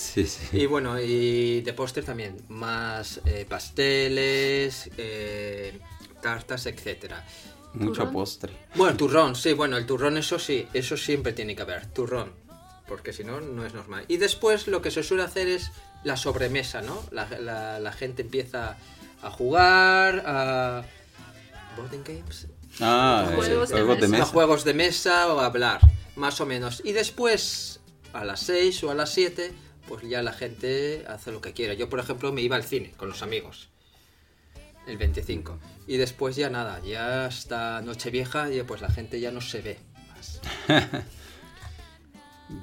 Sí, 0.00 0.26
sí. 0.26 0.56
Y 0.56 0.66
bueno, 0.66 0.98
y 1.00 1.60
de 1.60 1.72
postre 1.74 2.02
también, 2.02 2.36
más 2.48 3.20
eh, 3.26 3.44
pasteles, 3.48 4.90
eh, 4.96 5.78
tartas, 6.22 6.64
etcétera. 6.66 7.24
Mucho 7.74 7.92
¿Turrón? 8.02 8.12
postre. 8.12 8.52
Bueno, 8.74 8.96
turrón, 8.96 9.36
sí, 9.36 9.52
bueno, 9.52 9.76
el 9.76 9.84
turrón 9.86 10.16
eso 10.16 10.38
sí, 10.38 10.66
eso 10.72 10.96
siempre 10.96 11.32
tiene 11.32 11.54
que 11.54 11.62
haber, 11.62 11.86
turrón, 11.86 12.32
porque 12.88 13.12
si 13.12 13.24
no, 13.24 13.40
no 13.40 13.64
es 13.66 13.74
normal. 13.74 14.04
Y 14.08 14.16
después 14.16 14.66
lo 14.68 14.80
que 14.82 14.90
se 14.90 15.02
suele 15.02 15.22
hacer 15.22 15.46
es 15.48 15.70
la 16.02 16.16
sobremesa, 16.16 16.80
¿no? 16.82 17.04
La, 17.10 17.28
la- 17.38 17.78
la 17.78 17.92
gente 17.92 18.22
empieza 18.22 18.76
a 19.22 19.30
jugar, 19.30 20.22
a... 20.26 20.82
Boarding 21.76 22.02
games, 22.04 22.46
Ah, 22.80 23.30
Juegos 23.34 23.70
eh, 23.70 23.74
de 23.74 23.80
juegos 23.82 24.00
de 24.00 24.08
mesa. 24.08 24.16
a 24.16 24.20
mesa. 24.20 24.32
juegos 24.32 24.64
de 24.64 24.74
mesa 24.74 25.34
o 25.34 25.40
a 25.40 25.46
hablar, 25.46 25.80
más 26.16 26.40
o 26.40 26.46
menos. 26.46 26.80
Y 26.84 26.92
después, 26.92 27.80
a 28.12 28.24
las 28.24 28.40
6 28.40 28.82
o 28.84 28.90
a 28.90 28.94
las 28.94 29.12
7, 29.12 29.52
pues 29.90 30.08
ya 30.08 30.22
la 30.22 30.32
gente 30.32 31.04
hace 31.08 31.32
lo 31.32 31.40
que 31.42 31.52
quiera. 31.52 31.74
Yo, 31.74 31.90
por 31.90 31.98
ejemplo, 32.00 32.32
me 32.32 32.40
iba 32.40 32.54
al 32.56 32.62
cine 32.64 32.92
con 32.96 33.08
los 33.08 33.22
amigos. 33.22 33.68
El 34.86 34.96
25. 34.96 35.58
Y 35.86 35.96
después 35.98 36.36
ya 36.36 36.48
nada, 36.48 36.80
ya 36.82 37.26
hasta 37.26 37.82
Nochevieja, 37.82 38.46
pues 38.66 38.80
la 38.80 38.88
gente 38.90 39.20
ya 39.20 39.30
no 39.32 39.40
se 39.40 39.60
ve 39.60 39.78
más. 40.08 40.40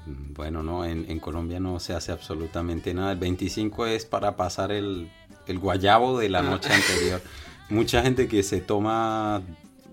Bueno, 0.06 0.64
no, 0.64 0.84
en, 0.86 1.10
en 1.10 1.20
Colombia 1.20 1.60
no 1.62 1.80
se 1.80 1.94
hace 1.94 2.12
absolutamente 2.12 2.94
nada. 2.94 3.14
El 3.14 3.20
25 3.20 3.88
es 3.88 4.06
para 4.06 4.36
pasar 4.36 4.72
el, 4.74 5.10
el 5.48 5.60
guayabo 5.60 6.20
de 6.20 6.28
la 6.30 6.40
Ah. 6.40 6.44
noche 6.44 6.74
anterior. 6.74 7.22
Mucha 7.70 8.02
gente 8.02 8.28
que 8.28 8.44
se 8.44 8.60
toma 8.60 9.42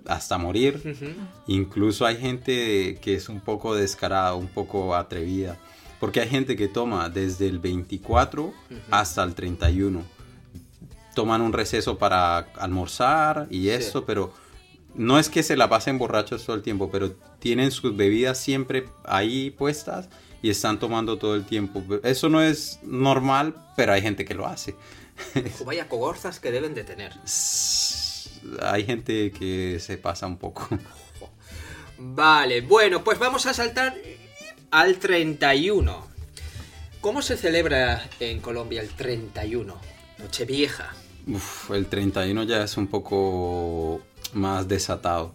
hasta 0.06 0.36
morir. 0.36 0.82
Incluso 1.46 2.06
hay 2.06 2.16
gente 2.16 2.98
que 3.00 3.14
es 3.14 3.28
un 3.28 3.40
poco 3.40 3.74
descarada, 3.76 4.34
un 4.34 4.48
poco 4.48 4.94
atrevida. 4.96 5.58
Porque 6.04 6.20
hay 6.20 6.28
gente 6.28 6.54
que 6.54 6.68
toma 6.68 7.08
desde 7.08 7.48
el 7.48 7.58
24 7.60 8.52
hasta 8.90 9.22
el 9.22 9.34
31. 9.34 10.02
Toman 11.14 11.40
un 11.40 11.54
receso 11.54 11.96
para 11.96 12.36
almorzar 12.58 13.46
y 13.48 13.62
Sí. 13.62 13.70
eso, 13.70 14.04
pero 14.04 14.30
no 14.94 15.18
es 15.18 15.30
que 15.30 15.42
se 15.42 15.56
la 15.56 15.70
pasen 15.70 15.96
borrachos 15.96 16.44
todo 16.44 16.56
el 16.56 16.60
tiempo, 16.62 16.90
pero 16.90 17.12
tienen 17.38 17.70
sus 17.70 17.96
bebidas 17.96 18.36
siempre 18.36 18.86
ahí 19.06 19.50
puestas 19.50 20.10
y 20.42 20.50
están 20.50 20.78
tomando 20.78 21.16
todo 21.16 21.36
el 21.36 21.46
tiempo. 21.46 21.82
Eso 22.02 22.28
no 22.28 22.42
es 22.42 22.80
normal, 22.82 23.54
pero 23.74 23.94
hay 23.94 24.02
gente 24.02 24.26
que 24.26 24.34
lo 24.34 24.46
hace. 24.46 24.74
Vaya 25.64 25.88
cogorzas 25.88 26.38
que 26.38 26.50
deben 26.50 26.74
de 26.74 26.84
tener. 26.84 27.14
Hay 28.60 28.84
gente 28.84 29.32
que 29.32 29.78
se 29.80 29.96
pasa 29.96 30.26
un 30.26 30.36
poco. 30.36 30.68
Vale, 31.98 32.60
bueno, 32.60 33.02
pues 33.02 33.18
vamos 33.18 33.46
a 33.46 33.54
saltar 33.54 33.94
al 34.74 34.96
31. 34.96 36.04
¿Cómo 37.00 37.22
se 37.22 37.36
celebra 37.36 38.02
en 38.18 38.40
Colombia 38.40 38.80
el 38.80 38.88
31? 38.88 39.76
Nochevieja. 40.18 40.92
Uf, 41.28 41.70
el 41.70 41.86
31 41.86 42.42
ya 42.42 42.64
es 42.64 42.76
un 42.76 42.88
poco 42.88 44.00
más 44.32 44.66
desatado. 44.66 45.32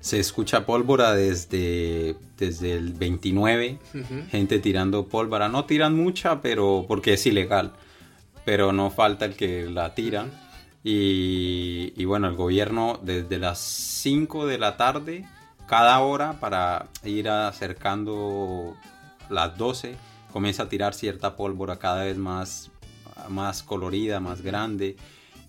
Se 0.00 0.18
escucha 0.18 0.66
pólvora 0.66 1.14
desde, 1.14 2.16
desde 2.36 2.72
el 2.72 2.92
29, 2.94 3.78
Ujú. 3.94 4.04
gente 4.30 4.58
tirando 4.58 5.06
pólvora. 5.06 5.48
No 5.48 5.64
tiran 5.64 5.94
mucha, 5.94 6.40
pero 6.40 6.84
porque 6.88 7.12
es 7.12 7.24
ilegal. 7.24 7.72
Pero 8.44 8.72
no 8.72 8.90
falta 8.90 9.26
el 9.26 9.34
que 9.36 9.66
la 9.70 9.94
tira. 9.94 10.26
Y, 10.82 11.92
y 11.96 12.04
bueno, 12.04 12.26
el 12.26 12.34
gobierno 12.34 12.98
desde 13.00 13.38
las 13.38 13.60
5 13.60 14.46
de 14.46 14.58
la 14.58 14.76
tarde, 14.76 15.24
cada 15.66 16.00
hora 16.00 16.38
para 16.40 16.88
ir 17.04 17.28
acercando 17.28 18.76
las 19.30 19.56
12, 19.56 19.96
comienza 20.32 20.64
a 20.64 20.68
tirar 20.68 20.94
cierta 20.94 21.36
pólvora 21.36 21.78
cada 21.78 22.04
vez 22.04 22.16
más, 22.16 22.70
más 23.28 23.62
colorida, 23.62 24.20
más 24.20 24.42
grande. 24.42 24.96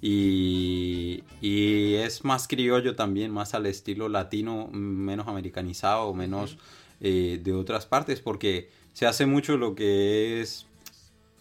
Y, 0.01 1.24
y 1.41 1.96
es 1.96 2.25
más 2.25 2.48
criollo 2.48 2.96
también, 2.96 3.32
más 3.32 3.53
al 3.53 3.65
estilo 3.65 4.10
latino, 4.10 4.67
menos 4.72 5.27
americanizado, 5.27 6.13
menos 6.13 6.58
eh, 7.00 7.39
de 7.41 7.53
otras 7.53 7.86
partes, 7.86 8.20
porque 8.20 8.70
se 8.91 9.05
hace 9.05 9.25
mucho 9.25 9.58
lo 9.58 9.75
que 9.75 10.41
es, 10.41 10.65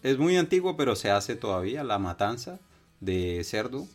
es 0.02 0.18
muy 0.18 0.36
antiguo, 0.36 0.76
pero 0.76 0.94
se 0.94 1.10
hace 1.10 1.34
todavía, 1.34 1.82
la 1.82 1.98
matanza 1.98 2.60
de 3.02 3.42
cerdo. 3.44 3.86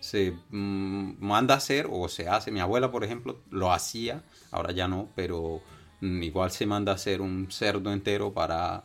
Se 0.00 0.32
mm, 0.50 1.12
manda 1.20 1.54
a 1.54 1.58
hacer 1.58 1.86
o 1.88 2.08
se 2.08 2.28
hace, 2.28 2.50
mi 2.50 2.58
abuela 2.60 2.90
por 2.90 3.04
ejemplo 3.04 3.38
lo 3.50 3.72
hacía, 3.72 4.22
ahora 4.50 4.72
ya 4.72 4.88
no, 4.88 5.08
pero 5.14 5.62
mm, 6.00 6.22
igual 6.24 6.50
se 6.50 6.66
manda 6.66 6.92
a 6.92 6.96
hacer 6.96 7.20
un 7.20 7.50
cerdo 7.50 7.92
entero 7.92 8.32
para 8.32 8.82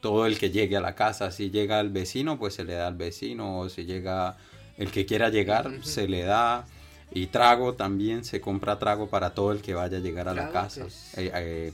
todo 0.00 0.26
el 0.26 0.38
que 0.38 0.50
llegue 0.50 0.76
a 0.76 0.80
la 0.80 0.94
casa. 0.94 1.30
Si 1.30 1.50
llega 1.50 1.78
el 1.78 1.90
vecino, 1.90 2.38
pues 2.38 2.54
se 2.54 2.64
le 2.64 2.72
da 2.74 2.86
al 2.88 2.96
vecino, 2.96 3.60
o 3.60 3.68
si 3.68 3.84
llega 3.84 4.36
el 4.78 4.90
que 4.90 5.04
quiera 5.04 5.28
llegar, 5.28 5.70
se 5.82 6.08
le 6.08 6.22
da. 6.22 6.66
Y 7.12 7.26
trago 7.26 7.74
también, 7.74 8.24
se 8.24 8.40
compra 8.40 8.78
trago 8.78 9.08
para 9.08 9.34
todo 9.34 9.52
el 9.52 9.60
que 9.60 9.74
vaya 9.74 9.98
a 9.98 10.00
llegar 10.00 10.26
a 10.28 10.34
la 10.34 10.48
¿Trago 10.48 10.52
casa. 10.52 10.86
Eh, 11.16 11.30
eh, 11.34 11.72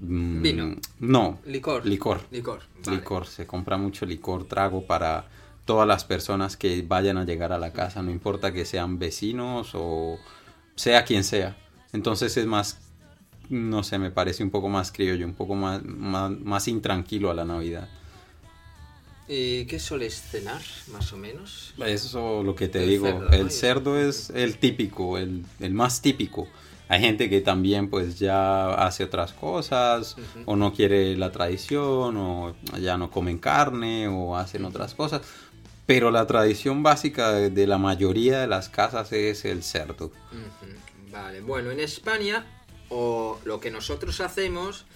mm, 0.00 0.42
Vino. 0.42 0.76
No, 1.00 1.38
Licor. 1.44 1.86
licor. 1.86 2.22
Licor. 2.30 2.60
vale. 2.84 2.98
Licor, 2.98 3.26
se 3.26 3.46
compra 3.46 3.76
mucho 3.76 4.04
licor, 4.04 4.44
trago 4.46 4.84
para 4.86 5.26
todas 5.64 5.86
las 5.88 6.04
personas 6.04 6.56
que 6.56 6.82
vayan 6.82 7.16
a 7.16 7.24
llegar 7.24 7.52
a 7.52 7.58
la 7.58 7.72
casa, 7.72 8.02
no 8.02 8.10
importa 8.10 8.52
que 8.52 8.64
sean 8.64 8.98
vecinos 8.98 9.70
o 9.74 10.18
sea 10.76 11.04
quien 11.04 11.24
sea. 11.24 11.56
Entonces 11.92 12.36
es 12.36 12.46
más, 12.46 12.78
no 13.48 13.82
sé, 13.82 13.98
me 13.98 14.10
parece 14.10 14.42
un 14.42 14.50
poco 14.50 14.68
más 14.68 14.92
criollo, 14.92 15.26
un 15.26 15.34
poco 15.34 15.54
más, 15.54 15.82
más, 15.84 16.30
más 16.30 16.68
intranquilo 16.68 17.30
a 17.30 17.34
la 17.34 17.44
Navidad. 17.44 17.88
¿Y 19.26 19.64
qué 19.64 19.78
soles 19.78 20.20
cenar, 20.20 20.60
más 20.92 21.12
o 21.12 21.16
menos? 21.16 21.72
Eso 21.78 22.42
lo 22.42 22.54
que 22.54 22.68
te 22.68 22.82
El 22.82 22.90
digo, 22.90 23.06
cerdo, 23.06 23.30
¿no? 23.30 23.30
el 23.30 23.50
cerdo 23.50 23.98
es 23.98 24.30
el 24.30 24.58
típico, 24.58 25.16
el, 25.16 25.44
el 25.60 25.72
más 25.72 26.02
típico. 26.02 26.46
Hay 26.88 27.00
gente 27.00 27.30
que 27.30 27.40
también 27.40 27.88
pues 27.88 28.18
ya 28.18 28.74
hace 28.74 29.04
otras 29.04 29.32
cosas 29.32 30.16
Ujú. 30.18 30.42
o 30.44 30.56
no 30.56 30.74
quiere 30.74 31.16
la 31.16 31.32
tradición 31.32 32.16
o 32.18 32.54
ya 32.78 32.98
no 32.98 33.10
comen 33.10 33.38
carne 33.38 34.08
o 34.08 34.36
hacen 34.36 34.66
otras 34.66 34.94
cosas. 34.94 35.22
Pero 35.86 36.10
la 36.10 36.26
tradición 36.26 36.82
básica 36.82 37.32
de, 37.32 37.66
la 37.66 37.78
mayoría 37.78 38.40
de 38.40 38.46
las 38.46 38.68
casas 38.68 39.12
es 39.12 39.44
el 39.44 39.62
cerdo. 39.62 40.10
Vale, 41.10 41.40
bueno, 41.40 41.70
en 41.70 41.80
España, 41.80 42.46
o 42.88 43.38
lo 43.44 43.60
que 43.60 43.70
nosotros 43.70 44.20
hacemos, 44.20 44.86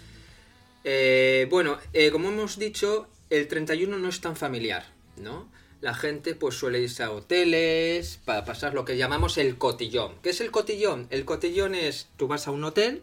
Eh, 0.85 1.47
bueno, 1.51 1.77
eh, 1.93 2.11
como 2.11 2.29
hemos 2.29 2.59
dicho, 2.59 3.09
el 3.31 3.47
31 3.49 3.99
no 3.99 4.09
es 4.09 4.21
tan 4.21 4.37
familiar, 4.37 4.87
¿no? 5.17 5.51
La 5.81 5.93
gente 5.93 6.35
pues 6.35 6.55
suele 6.55 6.81
irse 6.81 7.03
a 7.03 7.11
hoteles 7.11 8.19
para 8.25 8.45
pasar 8.45 8.75
lo 8.75 8.85
que 8.85 8.97
llamamos 8.97 9.39
el 9.39 9.59
cotillón. 9.59 10.15
¿Qué 10.23 10.31
es 10.31 10.41
el 10.41 10.51
cotillón? 10.51 11.07
El 11.11 11.25
cotillón 11.25 11.75
es, 11.75 12.09
tú 12.17 12.27
vas 12.27 12.49
a 12.49 12.53
un 12.53 12.65
hotel, 12.65 13.03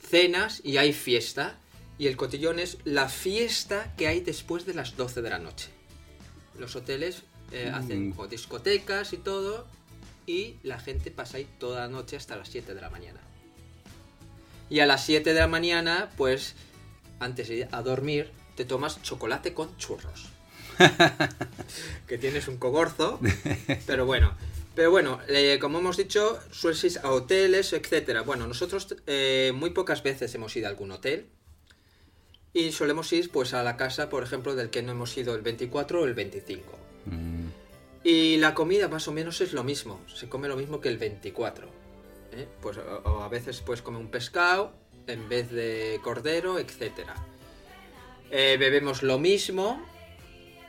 cenas 0.00 0.60
y 0.64 0.76
hay 0.76 0.92
fiesta. 0.92 1.58
Y 1.98 2.06
el 2.06 2.16
cotillón 2.16 2.58
es 2.58 2.78
la 2.84 3.08
fiesta 3.08 3.94
que 3.96 4.08
hay 4.08 4.20
después 4.20 4.64
de 4.64 4.74
las 4.74 4.96
12 4.96 5.22
de 5.22 5.30
la 5.30 5.38
noche. 5.38 5.68
Los 6.58 6.76
hoteles 6.76 7.22
eh, 7.50 7.70
hacen 7.74 8.10
Mm. 8.10 8.14
o 8.18 8.26
discotecas 8.26 9.12
y 9.12 9.16
todo. 9.18 9.66
Y 10.26 10.56
la 10.62 10.78
gente 10.78 11.10
pasa 11.10 11.38
ahí 11.38 11.48
toda 11.58 11.80
la 11.80 11.88
noche 11.88 12.16
hasta 12.16 12.36
las 12.36 12.48
7 12.48 12.74
de 12.74 12.80
la 12.80 12.90
mañana. 12.90 13.20
Y 14.70 14.80
a 14.80 14.86
las 14.86 15.04
7 15.04 15.34
de 15.34 15.40
la 15.40 15.48
mañana, 15.48 16.10
pues, 16.16 16.54
antes 17.20 17.48
de 17.48 17.54
ir 17.56 17.68
a 17.72 17.82
dormir, 17.82 18.30
te 18.56 18.64
tomas 18.64 19.02
chocolate 19.02 19.52
con 19.52 19.76
churros. 19.76 20.28
que 22.06 22.18
tienes 22.18 22.48
un 22.48 22.56
cogorzo, 22.56 23.20
pero 23.86 24.06
bueno. 24.06 24.34
Pero 24.74 24.90
bueno, 24.90 25.20
eh, 25.28 25.58
como 25.60 25.80
hemos 25.80 25.98
dicho, 25.98 26.38
sueles 26.50 26.82
ir 26.84 27.00
a 27.02 27.10
hoteles, 27.10 27.74
etcétera. 27.74 28.22
Bueno, 28.22 28.46
nosotros 28.46 28.96
eh, 29.06 29.52
muy 29.54 29.70
pocas 29.70 30.02
veces 30.02 30.34
hemos 30.34 30.56
ido 30.56 30.66
a 30.66 30.70
algún 30.70 30.92
hotel. 30.92 31.26
Y 32.54 32.72
solemos 32.72 33.12
ir 33.12 33.30
pues 33.30 33.54
a 33.54 33.62
la 33.62 33.76
casa, 33.76 34.08
por 34.10 34.22
ejemplo, 34.22 34.54
del 34.54 34.68
que 34.70 34.82
no 34.82 34.92
hemos 34.92 35.16
ido 35.16 35.34
el 35.34 35.42
24 35.42 36.02
o 36.02 36.04
el 36.04 36.14
25. 36.14 36.78
Mm, 37.06 37.46
Y 38.04 38.36
la 38.38 38.52
comida 38.54 38.88
más 38.88 39.08
o 39.08 39.12
menos 39.12 39.40
es 39.40 39.52
lo 39.52 39.64
mismo, 39.64 40.00
se 40.12 40.28
come 40.28 40.48
lo 40.48 40.56
mismo 40.56 40.80
que 40.80 40.88
el 40.88 40.98
24. 40.98 41.66
¿eh? 42.32 42.46
Pues, 42.60 42.76
o, 42.78 42.82
o 43.04 43.22
a 43.22 43.28
veces 43.28 43.62
pues 43.64 43.80
come 43.80 43.98
un 43.98 44.08
pescado 44.08 44.72
en 45.06 45.28
vez 45.28 45.50
de 45.50 45.98
cordero, 46.02 46.58
etc. 46.58 47.08
bebemos 48.30 49.02
lo 49.02 49.18
mismo 49.18 49.84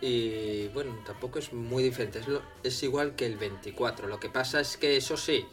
y 0.02 0.68
bueno, 0.70 0.98
tampoco 1.06 1.40
es 1.40 1.54
muy 1.54 1.82
diferente, 1.84 2.20
es, 2.20 2.28
lo- 2.28 2.42
es 2.63 2.82
igual 2.84 3.16
que 3.16 3.25
el 3.25 3.38
24. 3.38 4.08
Lo 4.08 4.20
que 4.20 4.30
pasa 4.30 4.60
es 4.60 4.75
que 4.78 4.98
eso 4.98 5.16
sí, 5.18 5.46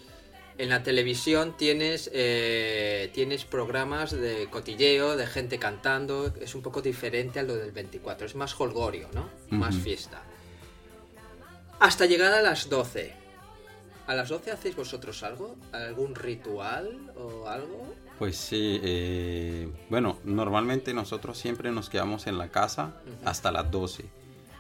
en 0.61 0.69
la 0.69 0.83
televisión 0.83 1.57
tienes, 1.57 2.11
eh, 2.12 3.11
tienes 3.14 3.47
programas 3.47 4.11
de 4.11 4.47
cotilleo, 4.50 5.17
de 5.17 5.26
gente 5.26 5.59
cantando, 5.59 6.35
es 6.38 6.55
un 6.55 6.61
poco 6.61 6.83
diferente 6.83 7.40
a 7.40 7.45
lo 7.45 7.57
del 7.57 7.73
24, 7.73 8.26
es 8.26 8.35
más 8.35 8.61
holgorio, 8.61 9.09
¿no? 9.14 9.31
Más 9.57 9.75
fiesta. 9.75 10.23
Hasta 11.79 12.05
llegar 12.05 12.35
a 12.35 12.43
las 12.43 12.69
12. 12.69 13.14
¿A 14.07 14.14
las 14.14 14.29
12 14.29 14.50
hacéis 14.50 14.76
vosotros 14.76 15.23
algo? 15.23 15.57
¿Algún 15.73 16.14
ritual 16.14 17.11
o 17.17 17.49
algo? 17.49 17.95
Pues 18.19 18.37
sí, 18.37 18.79
eh, 18.83 19.67
bueno, 19.88 20.19
normalmente 20.25 20.93
nosotros 20.93 21.38
siempre 21.38 21.71
nos 21.71 21.88
quedamos 21.88 22.26
en 22.26 22.37
la 22.37 22.49
casa 22.50 23.00
hasta 23.25 23.50
las 23.50 23.71
12. 23.71 24.05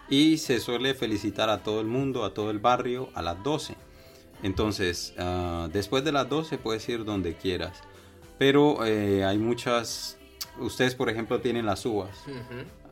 Y 0.08 0.38
se 0.38 0.60
suele 0.60 0.94
felicitar 0.94 1.50
a 1.50 1.62
todo 1.62 1.82
el 1.82 1.86
mundo, 1.86 2.24
a 2.24 2.32
todo 2.32 2.50
el 2.50 2.58
barrio, 2.58 3.10
a 3.12 3.20
las 3.20 3.42
12. 3.42 3.76
Entonces, 4.42 5.14
ah, 5.18 5.68
después 5.72 6.04
de 6.04 6.12
las 6.12 6.28
12 6.28 6.58
puedes 6.58 6.88
ir 6.88 7.04
donde 7.04 7.34
quieras. 7.34 7.80
Pero 8.38 8.84
eh, 8.86 9.24
hay 9.24 9.38
muchas... 9.38 10.18
Ustedes, 10.58 10.94
por 10.94 11.08
ejemplo, 11.08 11.40
tienen 11.40 11.66
las 11.66 11.84
uvas. 11.86 12.10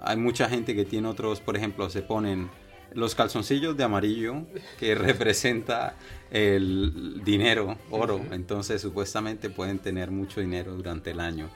Hay 0.01 0.17
mucha 0.17 0.49
gente 0.49 0.75
que 0.75 0.85
tiene 0.85 1.09
otros, 1.09 1.41
por 1.41 1.57
ejemplo, 1.57 1.91
se 1.91 2.03
ponen 2.03 2.51
los 2.95 3.15
calzoncillos 3.15 3.77
de 3.77 3.85
amarillo 3.85 4.47
que 4.79 4.95
representa 4.95 5.97
el 6.31 7.23
dinero, 7.25 7.77
oro. 7.91 8.21
Entonces 8.31 8.81
supuestamente 8.81 9.51
pueden 9.51 9.79
tener 9.79 10.11
mucho 10.11 10.41
dinero 10.41 10.75
durante 10.75 11.11
el 11.11 11.21
año. 11.21 11.49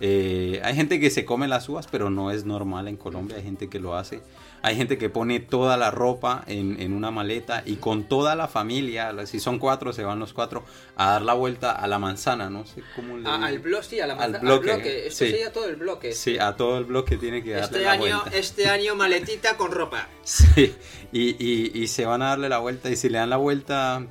Eh, 0.00 0.60
hay 0.64 0.74
gente 0.74 1.00
que 1.00 1.10
se 1.10 1.24
come 1.24 1.48
las 1.48 1.68
uvas, 1.68 1.86
pero 1.90 2.10
no 2.10 2.30
es 2.30 2.44
normal 2.44 2.88
en 2.88 2.96
Colombia. 2.96 3.36
Hay 3.38 3.42
gente 3.44 3.68
que 3.68 3.78
lo 3.80 3.96
hace. 3.96 4.20
Hay 4.62 4.74
gente 4.74 4.98
que 4.98 5.08
pone 5.08 5.38
toda 5.38 5.76
la 5.76 5.90
ropa 5.92 6.42
en, 6.48 6.80
en 6.80 6.92
una 6.92 7.10
maleta 7.12 7.62
y 7.64 7.76
con 7.76 8.04
toda 8.04 8.34
la 8.34 8.48
familia, 8.48 9.14
si 9.26 9.38
son 9.38 9.58
cuatro, 9.60 9.92
se 9.92 10.02
van 10.02 10.18
los 10.18 10.32
cuatro 10.32 10.64
a 10.96 11.10
dar 11.12 11.22
la 11.22 11.34
vuelta 11.34 11.70
a 11.72 11.86
la 11.86 11.98
manzana. 12.00 12.50
No 12.50 12.66
sé 12.66 12.82
cómo 12.96 13.16
le 13.16 13.28
Ah, 13.28 13.46
al 13.46 13.60
bloque, 13.60 13.84
sí, 13.86 14.00
a 14.00 14.06
la 14.08 14.14
Al 14.14 14.18
manza- 14.32 14.38
al 14.38 14.44
bloque, 14.44 14.66
bloque. 14.74 15.06
Esto 15.06 15.24
sí. 15.24 15.30
sería 15.30 15.52
todo 15.52 15.68
el 15.68 15.76
bloque. 15.76 16.12
Sí, 16.12 16.38
a 16.38 16.56
todo 16.56 16.78
el 16.78 16.84
bloque 16.84 17.16
tiene 17.16 17.44
que 17.44 17.50
darle 17.50 17.64
Este 17.66 17.80
la 17.84 17.92
año, 17.92 18.00
vuelta. 18.22 18.36
este 18.38 18.66
año 18.68 18.96
maletita 18.96 19.56
con 19.56 19.70
ropa. 19.70 20.08
Sí, 20.24 20.74
y, 21.12 21.36
y- 21.38 21.70
y 21.74 21.86
se 21.86 22.04
van 22.04 22.22
a 22.22 22.30
darle 22.30 22.48
la 22.48 22.58
vuelta 22.58 22.90
y 22.90 22.96
si 22.96 23.08
le 23.08 23.18
dan 23.18 23.30
la 23.30 23.36
vuelta 23.36 24.04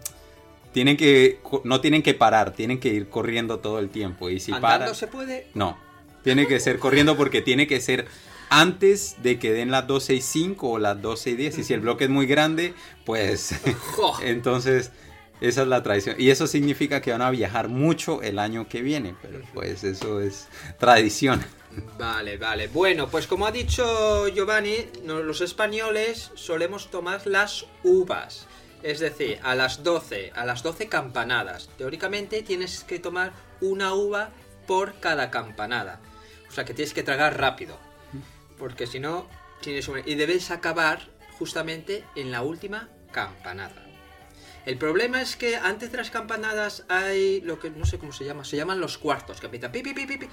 tienen 0.75 0.97
que 0.97 1.39
no 1.63 1.79
tienen 1.79 2.03
que 2.03 2.13
parar, 2.13 2.51
tienen 2.51 2.81
que 2.81 2.89
ir 2.89 3.07
corriendo 3.07 3.59
todo 3.59 3.79
el 3.79 3.89
tiempo 3.89 4.29
y 4.29 4.41
si 4.41 4.51
paran 4.51 4.93
se 4.93 5.07
puede. 5.07 5.47
no, 5.53 5.77
tiene 6.21 6.47
que 6.47 6.59
ser 6.59 6.79
corriendo 6.79 7.15
porque 7.15 7.41
tiene 7.41 7.65
que 7.65 7.79
ser 7.79 8.07
antes 8.49 9.15
de 9.23 9.39
que 9.39 9.53
den 9.53 9.71
las 9.71 9.87
12 9.87 10.15
y 10.15 10.21
5 10.21 10.69
o 10.69 10.77
las 10.77 11.01
12 11.01 11.29
y 11.29 11.35
10 11.35 11.59
y 11.59 11.63
si 11.63 11.73
el 11.73 11.79
bloque 11.79 12.03
es 12.03 12.09
muy 12.09 12.25
grande, 12.25 12.73
pues 13.05 13.55
entonces 14.21 14.91
esa 15.39 15.61
es 15.61 15.67
la 15.69 15.81
tradición 15.81 16.17
y 16.19 16.29
eso 16.29 16.45
significa 16.45 16.99
que 16.99 17.13
van 17.13 17.21
a 17.21 17.29
viajar 17.29 17.69
mucho 17.69 18.21
el 18.21 18.37
año 18.37 18.67
que 18.67 18.81
viene, 18.81 19.15
pero 19.21 19.39
pues 19.53 19.85
eso 19.85 20.19
es 20.19 20.49
tradición. 20.77 21.41
Vale, 21.97 22.37
vale. 22.37 22.67
Bueno, 22.67 23.07
pues 23.07 23.27
como 23.27 23.47
ha 23.47 23.51
dicho 23.51 24.27
Giovanni, 24.27 24.75
los 25.05 25.39
españoles 25.39 26.31
solemos 26.35 26.91
tomar 26.91 27.25
las 27.27 27.65
uvas. 27.81 28.47
Es 28.85 28.99
decir, 28.99 29.39
a 29.41 29.55
las 29.55 29.83
12, 29.83 30.31
a 30.35 30.45
las 30.45 30.61
12 30.61 30.89
campanadas. 30.89 31.69
Teóricamente 31.75 32.43
tienes 32.43 32.83
que 32.83 32.99
tomar 32.99 33.33
una 33.59 33.95
uva 33.95 34.29
por 34.67 34.99
cada 34.99 35.31
campanada. 35.31 35.99
O 36.47 36.51
sea 36.51 36.65
que 36.65 36.75
tienes 36.75 36.93
que 36.93 37.01
tragar 37.01 37.39
rápido. 37.39 37.79
Porque 38.59 38.85
si 38.85 38.99
no, 38.99 39.27
tienes 39.59 39.87
un... 39.87 40.03
Y 40.05 40.13
debes 40.13 40.51
acabar 40.51 40.99
justamente 41.39 42.03
en 42.15 42.31
la 42.31 42.43
última 42.43 42.87
campanada. 43.11 43.87
El 44.67 44.77
problema 44.77 45.19
es 45.19 45.35
que 45.35 45.55
antes 45.55 45.91
de 45.91 45.97
las 45.97 46.11
campanadas 46.11 46.83
hay 46.87 47.41
lo 47.41 47.57
que 47.59 47.71
no 47.71 47.87
sé 47.87 47.97
cómo 47.97 48.13
se 48.13 48.23
llama, 48.23 48.45
se 48.45 48.55
llaman 48.55 48.79
los 48.79 48.99
cuartos, 48.99 49.39
que 49.39 49.47
empiezan 49.47 49.71
pi, 49.71 49.81
pi, 49.81 49.95
pi, 49.95 50.05
pi, 50.05 50.17
pi. 50.17 50.27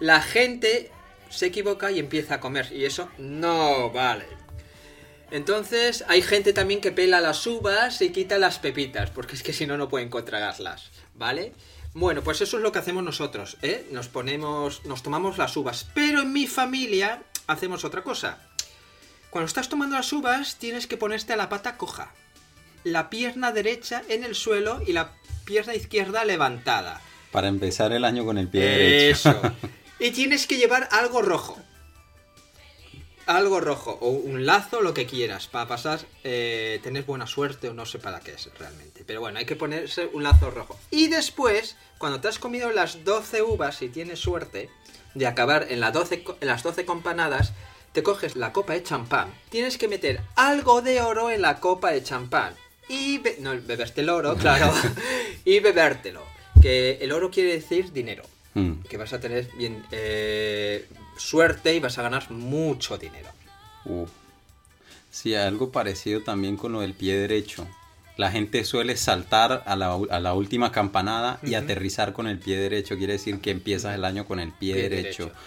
La 0.00 0.20
gente 0.20 0.90
se 1.30 1.46
equivoca 1.46 1.92
y 1.92 2.00
empieza 2.00 2.34
a 2.34 2.40
comer 2.40 2.72
y 2.72 2.86
eso 2.86 3.08
no 3.18 3.92
vale. 3.92 4.26
Entonces 5.34 6.04
hay 6.06 6.22
gente 6.22 6.52
también 6.52 6.80
que 6.80 6.92
pela 6.92 7.20
las 7.20 7.44
uvas 7.48 8.00
y 8.00 8.10
quita 8.10 8.38
las 8.38 8.60
pepitas, 8.60 9.10
porque 9.10 9.34
es 9.34 9.42
que 9.42 9.52
si 9.52 9.66
no 9.66 9.76
no 9.76 9.88
pueden 9.88 10.08
contragarlas, 10.08 10.92
¿vale? 11.16 11.52
Bueno, 11.92 12.22
pues 12.22 12.40
eso 12.40 12.56
es 12.56 12.62
lo 12.62 12.70
que 12.70 12.78
hacemos 12.78 13.02
nosotros, 13.02 13.56
¿eh? 13.60 13.84
Nos 13.90 14.06
ponemos, 14.06 14.84
nos 14.84 15.02
tomamos 15.02 15.36
las 15.36 15.56
uvas, 15.56 15.88
pero 15.92 16.22
en 16.22 16.32
mi 16.32 16.46
familia 16.46 17.20
hacemos 17.48 17.84
otra 17.84 18.04
cosa. 18.04 18.38
Cuando 19.30 19.48
estás 19.48 19.68
tomando 19.68 19.96
las 19.96 20.12
uvas 20.12 20.54
tienes 20.54 20.86
que 20.86 20.96
ponerte 20.96 21.32
a 21.32 21.36
la 21.36 21.48
pata 21.48 21.76
coja 21.76 22.12
la 22.84 23.10
pierna 23.10 23.50
derecha 23.50 24.02
en 24.08 24.22
el 24.22 24.36
suelo 24.36 24.82
y 24.86 24.92
la 24.92 25.14
pierna 25.44 25.74
izquierda 25.74 26.24
levantada. 26.24 27.00
Para 27.32 27.48
empezar 27.48 27.90
el 27.92 28.04
año 28.04 28.24
con 28.24 28.38
el 28.38 28.46
pie 28.46 28.60
derecho. 28.60 29.30
Eso. 29.30 29.52
y 29.98 30.12
tienes 30.12 30.46
que 30.46 30.58
llevar 30.58 30.88
algo 30.92 31.22
rojo. 31.22 31.58
Algo 33.26 33.58
rojo, 33.60 33.96
o 34.02 34.10
un 34.10 34.44
lazo, 34.44 34.82
lo 34.82 34.92
que 34.92 35.06
quieras, 35.06 35.46
para 35.46 35.66
pasar, 35.66 36.00
eh, 36.24 36.78
tener 36.82 37.04
buena 37.04 37.26
suerte 37.26 37.68
o 37.70 37.74
no 37.74 37.86
sé 37.86 37.98
para 37.98 38.20
qué 38.20 38.32
es 38.32 38.50
realmente. 38.58 39.02
Pero 39.06 39.20
bueno, 39.20 39.38
hay 39.38 39.46
que 39.46 39.56
ponerse 39.56 40.10
un 40.12 40.22
lazo 40.22 40.50
rojo. 40.50 40.78
Y 40.90 41.08
después, 41.08 41.76
cuando 41.98 42.20
te 42.20 42.28
has 42.28 42.38
comido 42.38 42.70
las 42.70 43.02
12 43.04 43.40
uvas, 43.42 43.76
si 43.76 43.88
tienes 43.88 44.18
suerte 44.20 44.68
de 45.14 45.26
acabar 45.26 45.66
en, 45.70 45.80
la 45.80 45.90
12 45.90 46.22
co- 46.22 46.36
en 46.40 46.48
las 46.48 46.62
12 46.62 46.84
campanadas, 46.84 47.52
te 47.92 48.02
coges 48.02 48.36
la 48.36 48.52
copa 48.52 48.74
de 48.74 48.82
champán. 48.82 49.32
Tienes 49.48 49.78
que 49.78 49.88
meter 49.88 50.20
algo 50.36 50.82
de 50.82 51.00
oro 51.00 51.30
en 51.30 51.40
la 51.40 51.60
copa 51.60 51.92
de 51.92 52.02
champán. 52.02 52.54
Y 52.88 53.18
be- 53.18 53.36
no, 53.40 53.52
beberte 53.52 54.02
el 54.02 54.10
oro, 54.10 54.36
claro. 54.36 54.70
y 55.46 55.60
bebértelo. 55.60 56.22
Que 56.60 56.98
el 57.00 57.12
oro 57.12 57.30
quiere 57.30 57.52
decir 57.54 57.90
dinero 57.92 58.24
Mm. 58.56 58.82
que 58.88 58.96
vas 58.98 59.12
a 59.12 59.18
tener 59.18 59.48
bien 59.56 59.84
eh, 59.90 60.86
suerte 61.16 61.74
y 61.74 61.80
vas 61.80 61.98
a 61.98 62.02
ganar 62.02 62.30
mucho 62.30 62.98
dinero. 62.98 63.28
Uh. 63.84 64.06
Sí, 65.10 65.34
algo 65.34 65.70
parecido 65.70 66.22
también 66.22 66.56
con 66.56 66.72
lo 66.72 66.80
del 66.80 66.94
pie 66.94 67.16
derecho. 67.16 67.66
La 68.16 68.30
gente 68.30 68.64
suele 68.64 68.96
saltar 68.96 69.62
a 69.66 69.76
la, 69.76 69.92
a 70.10 70.20
la 70.20 70.34
última 70.34 70.70
campanada 70.72 71.38
y 71.42 71.54
aterrizar 71.54 72.12
con 72.12 72.26
el 72.26 72.38
pie 72.38 72.56
derecho. 72.58 72.96
Quiere 72.96 73.14
decir 73.14 73.40
que 73.40 73.50
empiezas 73.50 73.94
el 73.94 74.04
año 74.04 74.24
con 74.26 74.40
el 74.40 74.52
pie, 74.52 74.74
Pie 74.74 74.82
derecho. 74.88 75.24
derecho. 75.24 75.40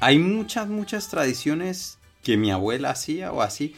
Hay 0.00 0.18
muchas, 0.18 0.68
muchas 0.68 1.08
tradiciones 1.08 1.98
que 2.22 2.36
mi 2.36 2.50
abuela 2.50 2.90
hacía 2.90 3.32
o 3.32 3.42
así, 3.42 3.74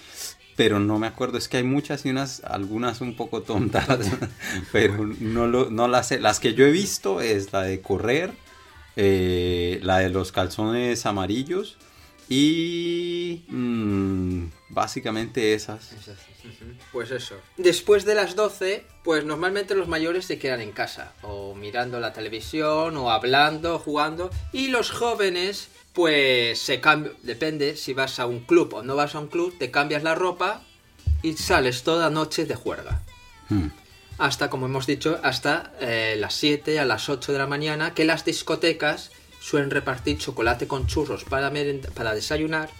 pero 0.56 0.78
no 0.80 0.98
me 0.98 1.06
acuerdo. 1.06 1.38
Es 1.38 1.48
que 1.48 1.58
hay 1.58 1.62
muchas 1.64 2.04
y 2.06 2.10
unas, 2.10 2.42
algunas 2.44 3.00
un 3.00 3.16
poco 3.16 3.42
tontas, 3.42 3.88
pero 4.72 5.06
no, 5.06 5.46
lo, 5.46 5.70
no 5.70 5.88
las 5.88 6.08
sé. 6.08 6.20
Las 6.20 6.40
que 6.40 6.54
yo 6.54 6.64
he 6.66 6.70
visto 6.72 7.20
es 7.20 7.52
la 7.52 7.62
de 7.62 7.80
correr, 7.80 8.32
eh, 8.96 9.80
la 9.82 9.98
de 9.98 10.10
los 10.10 10.32
calzones 10.32 11.06
amarillos 11.06 11.76
y 12.28 13.44
mm, 13.48 14.44
básicamente 14.70 15.54
esas. 15.54 15.90
Pues 16.92 17.10
eso. 17.10 17.36
Después 17.56 18.04
de 18.04 18.14
las 18.14 18.36
12, 18.36 18.84
pues 19.02 19.24
normalmente 19.24 19.74
los 19.74 19.88
mayores 19.88 20.26
se 20.26 20.38
quedan 20.38 20.60
en 20.60 20.72
casa, 20.72 21.12
o 21.22 21.54
mirando 21.54 22.00
la 22.00 22.12
televisión, 22.12 22.96
o 22.96 23.10
hablando, 23.10 23.78
jugando, 23.78 24.30
y 24.52 24.68
los 24.68 24.90
jóvenes 24.90 25.68
pues 25.92 26.58
se 26.58 26.80
cambia, 26.80 27.12
depende 27.22 27.76
si 27.76 27.94
vas 27.94 28.18
a 28.18 28.26
un 28.26 28.40
club 28.40 28.74
o 28.74 28.82
no 28.82 28.96
vas 28.96 29.14
a 29.14 29.20
un 29.20 29.28
club, 29.28 29.56
te 29.58 29.70
cambias 29.70 30.02
la 30.02 30.14
ropa 30.14 30.62
y 31.22 31.34
sales 31.34 31.82
toda 31.82 32.10
noche 32.10 32.46
de 32.46 32.56
juerga. 32.56 33.02
Mm. 33.48 33.68
Hasta, 34.18 34.48
como 34.50 34.66
hemos 34.66 34.86
dicho, 34.86 35.18
hasta 35.22 35.72
eh, 35.80 36.16
las 36.18 36.34
7 36.34 36.78
a 36.78 36.84
las 36.84 37.08
8 37.08 37.32
de 37.32 37.38
la 37.38 37.46
mañana, 37.46 37.94
que 37.94 38.04
las 38.04 38.24
discotecas 38.24 39.10
suelen 39.40 39.70
repartir 39.70 40.18
chocolate 40.18 40.66
con 40.68 40.86
churros 40.86 41.24
para, 41.24 41.52
para 41.94 42.14
desayunar 42.14 42.70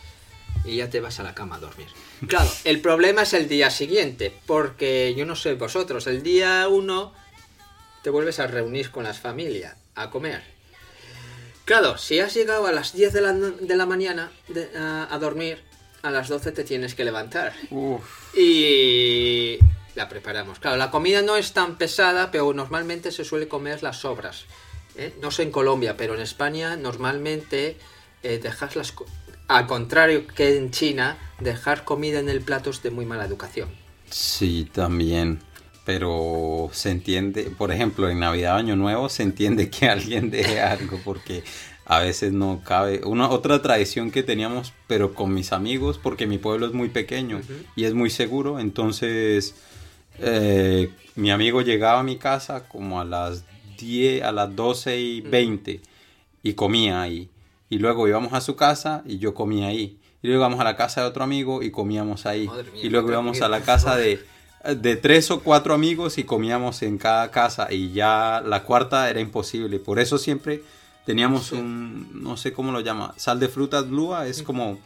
y 0.65 0.77
ya 0.77 0.89
te 0.89 1.01
vas 1.01 1.19
a 1.21 1.23
la 1.25 1.35
cama 1.35 1.57
a 1.57 1.61
dormir. 1.61 1.89
Claro, 2.29 2.49
el 2.65 2.81
problema 2.81 3.23
es 3.23 3.35
el 3.35 3.49
día 3.49 3.69
siguiente, 3.71 4.33
porque 4.47 5.15
yo 5.17 5.27
no 5.27 5.37
sé 5.37 5.55
vosotros, 5.55 6.07
el 6.07 6.23
día 6.23 6.67
1 6.69 7.13
te 8.03 8.09
vuelves 8.11 8.39
a 8.39 8.47
reunir 8.47 8.91
con 8.91 9.05
las 9.05 9.19
familias, 9.19 9.75
a 9.95 10.09
comer. 10.11 10.43
Claro, 11.67 11.99
si 11.99 12.21
has 12.21 12.33
llegado 12.35 12.67
a 12.67 12.73
las 12.73 12.95
10 12.95 13.13
de 13.13 13.21
la, 13.21 13.33
de 13.33 13.77
la 13.77 13.85
mañana 13.87 14.31
de- 14.49 14.71
a, 14.79 15.09
a 15.13 15.19
dormir, 15.19 15.63
a 16.03 16.11
las 16.11 16.29
12 16.29 16.53
te 16.53 16.65
tienes 16.65 16.95
que 16.95 17.05
levantar. 17.05 17.53
Uf. 17.71 18.03
Y 18.37 19.59
la 19.95 20.09
preparamos. 20.09 20.59
Claro, 20.59 20.77
la 20.77 20.91
comida 20.91 21.23
no 21.23 21.37
es 21.37 21.53
tan 21.53 21.77
pesada, 21.77 22.31
pero 22.31 22.53
normalmente 22.53 23.13
se 23.13 23.25
suele 23.25 23.49
comer 23.49 23.83
las 23.83 23.99
sobras. 23.99 24.45
¿eh? 24.97 25.15
No 25.21 25.31
sé 25.31 25.43
en 25.45 25.51
Colombia, 25.51 25.97
pero 25.97 26.15
en 26.15 26.21
España 26.21 26.77
normalmente 26.77 27.77
eh, 28.23 28.39
dejas 28.43 28.77
las... 28.77 28.95
Al 29.47 29.67
contrario 29.67 30.27
que 30.27 30.57
en 30.57 30.71
China, 30.71 31.19
dejar 31.39 31.85
comida 31.85 32.19
en 32.19 32.29
el 32.29 32.41
plato 32.41 32.71
es 32.71 32.83
de 32.83 32.91
muy 32.91 33.05
mala 33.05 33.25
educación. 33.25 33.69
Sí, 34.11 34.69
también. 34.73 35.41
Pero 35.85 36.71
se 36.73 36.91
entiende, 36.91 37.53
por 37.57 37.71
ejemplo, 37.71 38.09
en 38.09 38.19
Navidad, 38.19 38.57
Año 38.57 38.75
Nuevo, 38.75 39.11
se 39.11 39.23
entiende 39.23 39.69
que 39.69 39.87
alguien 39.89 40.31
deje 40.31 40.61
algo 40.61 40.99
porque 41.05 41.45
a 41.85 41.99
veces 42.01 42.33
no 42.33 42.63
cabe. 42.65 43.03
Una 43.05 43.29
otra 43.29 43.61
tradición 43.61 44.11
que 44.11 44.23
teníamos, 44.23 44.73
pero 44.87 45.15
con 45.15 45.35
mis 45.35 45.53
amigos, 45.53 46.01
porque 46.03 46.27
mi 46.27 46.39
pueblo 46.39 46.67
es 46.67 46.73
muy 46.73 46.89
pequeño 46.89 47.41
y 47.77 47.85
es 47.85 47.95
muy 47.95 48.09
seguro, 48.09 48.59
entonces 48.59 49.55
eh, 50.19 50.91
mi 51.17 51.31
amigo 51.31 51.63
llegaba 51.63 52.01
a 52.01 52.03
mi 52.03 52.17
casa 52.17 52.69
como 52.69 53.01
a 53.01 53.05
las 53.05 53.45
10, 53.79 54.23
a 54.23 54.33
las 54.33 54.55
12 54.55 54.99
y 55.01 55.21
20 55.21 55.81
y 56.43 56.53
comía 56.55 57.03
ahí. 57.03 57.29
Y 57.71 57.79
luego 57.79 58.07
íbamos 58.09 58.33
a 58.33 58.41
su 58.41 58.57
casa 58.57 59.03
y 59.07 59.19
yo 59.19 59.35
comía 59.35 59.69
ahí. 59.69 59.99
Y 60.23 60.29
luego 60.29 60.43
íbamos 60.43 60.61
a 60.61 60.65
la 60.65 60.77
casa 60.77 61.03
de 61.03 61.09
otro 61.09 61.25
amigo 61.25 61.63
y 61.63 61.71
comíamos 61.71 62.27
ahí. 62.27 62.49
Mía, 62.49 62.83
y 62.83 62.89
luego 62.89 63.11
íbamos 63.11 63.41
a 63.43 63.49
la 63.49 63.61
casa 63.61 63.97
de, 63.97 64.21
de 64.77 64.97
tres 64.97 65.31
o 65.31 65.41
cuatro 65.41 65.75
amigos 65.75 66.17
y 66.19 66.25
comíamos 66.25 66.83
en 66.83 66.99
cada 66.99 67.31
casa. 67.31 67.73
Y 67.73 67.93
ya 67.93 68.43
la 68.47 68.63
cuarta 68.63 69.11
era 69.11 69.21
imposible. 69.21 69.79
Por 69.79 69.99
eso 69.99 70.17
siempre 70.19 70.63
teníamos 71.05 71.47
Sí. 71.49 71.57
un, 71.57 72.23
no 72.23 72.37
sé 72.39 72.53
cómo 72.53 72.73
lo 72.73 72.81
llama, 72.81 73.13
sal 73.17 73.39
de 73.41 73.49
frutas 73.49 73.89
blua. 73.89 74.27
Es 74.27 74.43
como, 74.43 74.79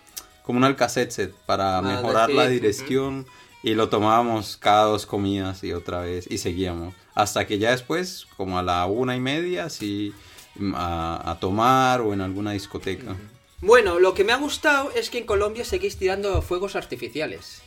como 0.43 0.59
un 0.59 0.65
alcacetset 0.65 1.33
para 1.47 1.79
Ah, 1.79 1.83
mejorar 1.83 2.31
la 2.31 2.49
dirección. 2.49 3.27
Y 3.63 3.75
lo 3.75 3.89
tomábamos 3.89 4.57
cada 4.57 4.85
dos 4.85 5.05
comidas 5.07 5.65
y 5.65 5.73
otra 5.73 6.01
vez 6.03 6.27
y 6.31 6.39
seguíamos. 6.39 6.95
Hasta 7.15 7.47
que 7.47 7.59
ya 7.59 7.73
después, 7.73 8.27
como 8.37 8.59
a 8.59 8.63
la 8.63 8.87
una 8.87 9.17
y 9.17 9.21
media, 9.21 9.69
sí, 9.69 10.15
mm, 10.55 10.75
a, 10.77 11.31
a 11.33 11.41
tomar 11.41 12.01
o 12.01 12.13
en 12.15 12.21
alguna 12.21 12.53
discoteca. 12.53 13.17
Bueno, 13.61 13.99
lo 13.99 14.15
que 14.15 14.23
me 14.23 14.31
ha 14.33 14.37
gustado 14.37 14.93
es 14.95 15.11
que 15.11 15.19
en 15.19 15.27
Colombia 15.27 15.65
seguís 15.65 15.97
tirando 15.97 16.41
fuegos 16.43 16.77
artificiales. 16.77 17.63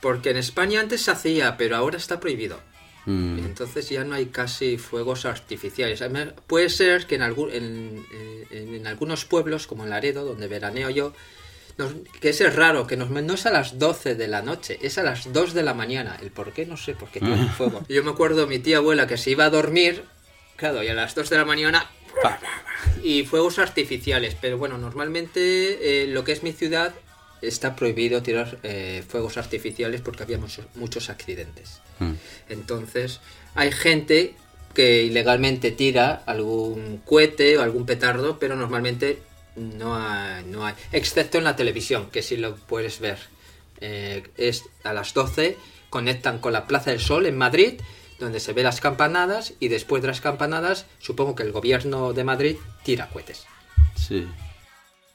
Porque 0.00 0.30
en 0.30 0.36
España 0.36 0.80
antes 0.80 1.00
se 1.02 1.10
hacía, 1.10 1.56
pero 1.56 1.76
ahora 1.76 1.96
está 1.96 2.20
prohibido. 2.20 2.60
Mm. 3.06 3.38
Entonces 3.38 3.88
ya 3.88 4.04
no 4.04 4.14
hay 4.14 4.26
casi 4.26 4.76
fuegos 4.76 5.24
artificiales. 5.24 6.02
Además, 6.02 6.34
Puede 6.46 6.68
ser 6.68 7.06
que 7.06 7.14
en, 7.14 7.22
algún, 7.22 7.50
en, 7.50 8.04
en- 8.50 8.74
en 8.74 8.86
algunos 8.86 9.24
pueblos, 9.24 9.66
como 9.66 9.84
en 9.84 9.90
Laredo, 9.90 10.24
donde 10.26 10.46
veraneo 10.46 10.90
yo, 10.90 11.14
nos- 11.78 11.94
que 12.20 12.30
ese 12.30 12.46
es 12.48 12.54
raro, 12.56 12.86
que 12.86 12.96
nos, 12.96 13.08
no 13.10 13.34
es 13.34 13.46
a 13.46 13.50
las 13.50 13.78
12 13.78 14.14
de 14.14 14.28
la 14.28 14.42
noche, 14.42 14.78
es 14.82 14.98
a 14.98 15.02
las 15.02 15.32
2 15.32 15.54
de 15.54 15.62
la 15.62 15.74
mañana. 15.74 16.18
El 16.20 16.30
por 16.30 16.52
qué 16.52 16.66
no 16.66 16.76
sé, 16.76 16.94
porque 16.94 17.20
tiene 17.20 17.48
fuego. 17.48 17.84
Yo 17.88 18.04
me 18.04 18.10
acuerdo 18.10 18.46
mi 18.46 18.58
tía 18.58 18.78
abuela 18.78 19.06
que 19.06 19.16
se 19.16 19.30
iba 19.30 19.44
a 19.46 19.50
dormir, 19.50 20.02
claro, 20.56 20.82
y 20.82 20.88
a 20.88 20.94
las 20.94 21.14
2 21.14 21.30
de 21.30 21.36
la 21.36 21.44
mañana... 21.44 21.88
Y 23.02 23.24
fuegos 23.24 23.58
artificiales, 23.58 24.36
pero 24.40 24.58
bueno, 24.58 24.76
normalmente 24.78 26.02
eh, 26.02 26.06
lo 26.08 26.24
que 26.24 26.32
es 26.32 26.42
mi 26.42 26.52
ciudad 26.52 26.94
está 27.42 27.76
prohibido 27.76 28.22
tirar 28.22 28.58
eh, 28.64 29.04
fuegos 29.06 29.36
artificiales 29.36 30.00
porque 30.00 30.24
había 30.24 30.38
muchos, 30.38 30.64
muchos 30.74 31.10
accidentes. 31.10 31.80
Mm. 32.00 32.12
Entonces, 32.48 33.20
hay 33.54 33.70
gente 33.72 34.34
que 34.74 35.04
ilegalmente 35.04 35.70
tira 35.70 36.22
algún 36.26 37.00
cohete 37.04 37.56
o 37.58 37.62
algún 37.62 37.86
petardo, 37.86 38.38
pero 38.38 38.56
normalmente 38.56 39.18
no 39.58 39.96
hay, 39.96 40.44
no 40.44 40.64
hay. 40.64 40.74
Excepto 40.92 41.38
en 41.38 41.44
la 41.44 41.56
televisión, 41.56 42.10
que 42.10 42.22
sí 42.22 42.36
lo 42.36 42.56
puedes 42.56 43.00
ver. 43.00 43.18
Eh, 43.80 44.28
es 44.36 44.64
a 44.84 44.92
las 44.92 45.14
12, 45.14 45.56
conectan 45.90 46.38
con 46.38 46.52
la 46.52 46.66
Plaza 46.66 46.90
del 46.90 47.00
Sol 47.00 47.26
en 47.26 47.36
Madrid, 47.36 47.80
donde 48.18 48.40
se 48.40 48.52
ve 48.52 48.62
las 48.62 48.80
campanadas, 48.80 49.54
y 49.60 49.68
después 49.68 50.02
de 50.02 50.08
las 50.08 50.20
campanadas, 50.20 50.86
supongo 50.98 51.34
que 51.34 51.44
el 51.44 51.52
gobierno 51.52 52.12
de 52.12 52.24
Madrid 52.24 52.56
tira 52.82 53.08
cohetes. 53.08 53.46
Sí. 53.96 54.26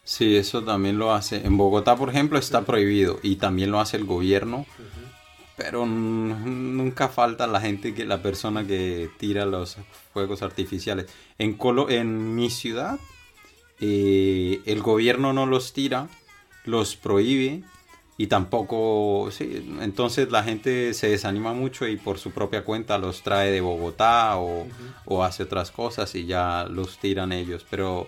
Sí, 0.06 0.36
eso 0.36 0.64
también 0.64 0.98
lo 0.98 1.14
hace. 1.14 1.46
En 1.46 1.56
Bogotá, 1.58 1.96
por 1.96 2.10
ejemplo, 2.10 2.38
está 2.38 2.64
prohibido 2.64 3.20
y 3.24 3.38
también 3.38 3.72
lo 3.72 3.80
hace 3.80 3.98
el 3.98 4.06
gobierno. 4.06 4.66
Pero 5.56 5.86
nunca 5.86 7.10
falta 7.10 7.48
la 7.48 7.62
gente 7.62 7.94
que 7.94 8.06
la 8.06 8.22
persona 8.22 8.66
que 8.66 9.10
tira 9.18 9.46
los 9.46 9.78
fuegos 10.12 10.42
artificiales. 10.42 11.06
En 11.38 11.54
Colo 11.54 11.90
en 11.90 12.36
mi 12.36 12.50
ciudad 12.50 13.00
eh, 13.80 14.62
el 14.66 14.82
gobierno 14.82 15.34
no 15.34 15.46
los 15.46 15.74
tira, 15.74 16.08
los 16.66 16.96
prohíbe 16.96 17.64
y 18.18 18.28
tampoco 18.28 19.30
sí, 19.32 19.66
entonces 19.82 20.32
la 20.32 20.44
gente 20.44 20.94
se 20.94 21.10
desanima 21.10 21.54
mucho 21.54 21.88
y 21.88 21.98
por 21.98 22.20
su 22.20 22.32
propia 22.32 22.64
cuenta 22.64 22.98
los 22.98 23.24
trae 23.24 23.52
de 23.52 23.62
Bogotá 23.62 24.38
o, 24.38 24.68
o 25.06 25.24
hace 25.24 25.44
otras 25.44 25.72
cosas 25.72 26.14
y 26.16 26.26
ya 26.26 26.68
los 26.70 27.00
tiran 27.00 27.32
ellos, 27.32 27.66
pero 27.70 28.08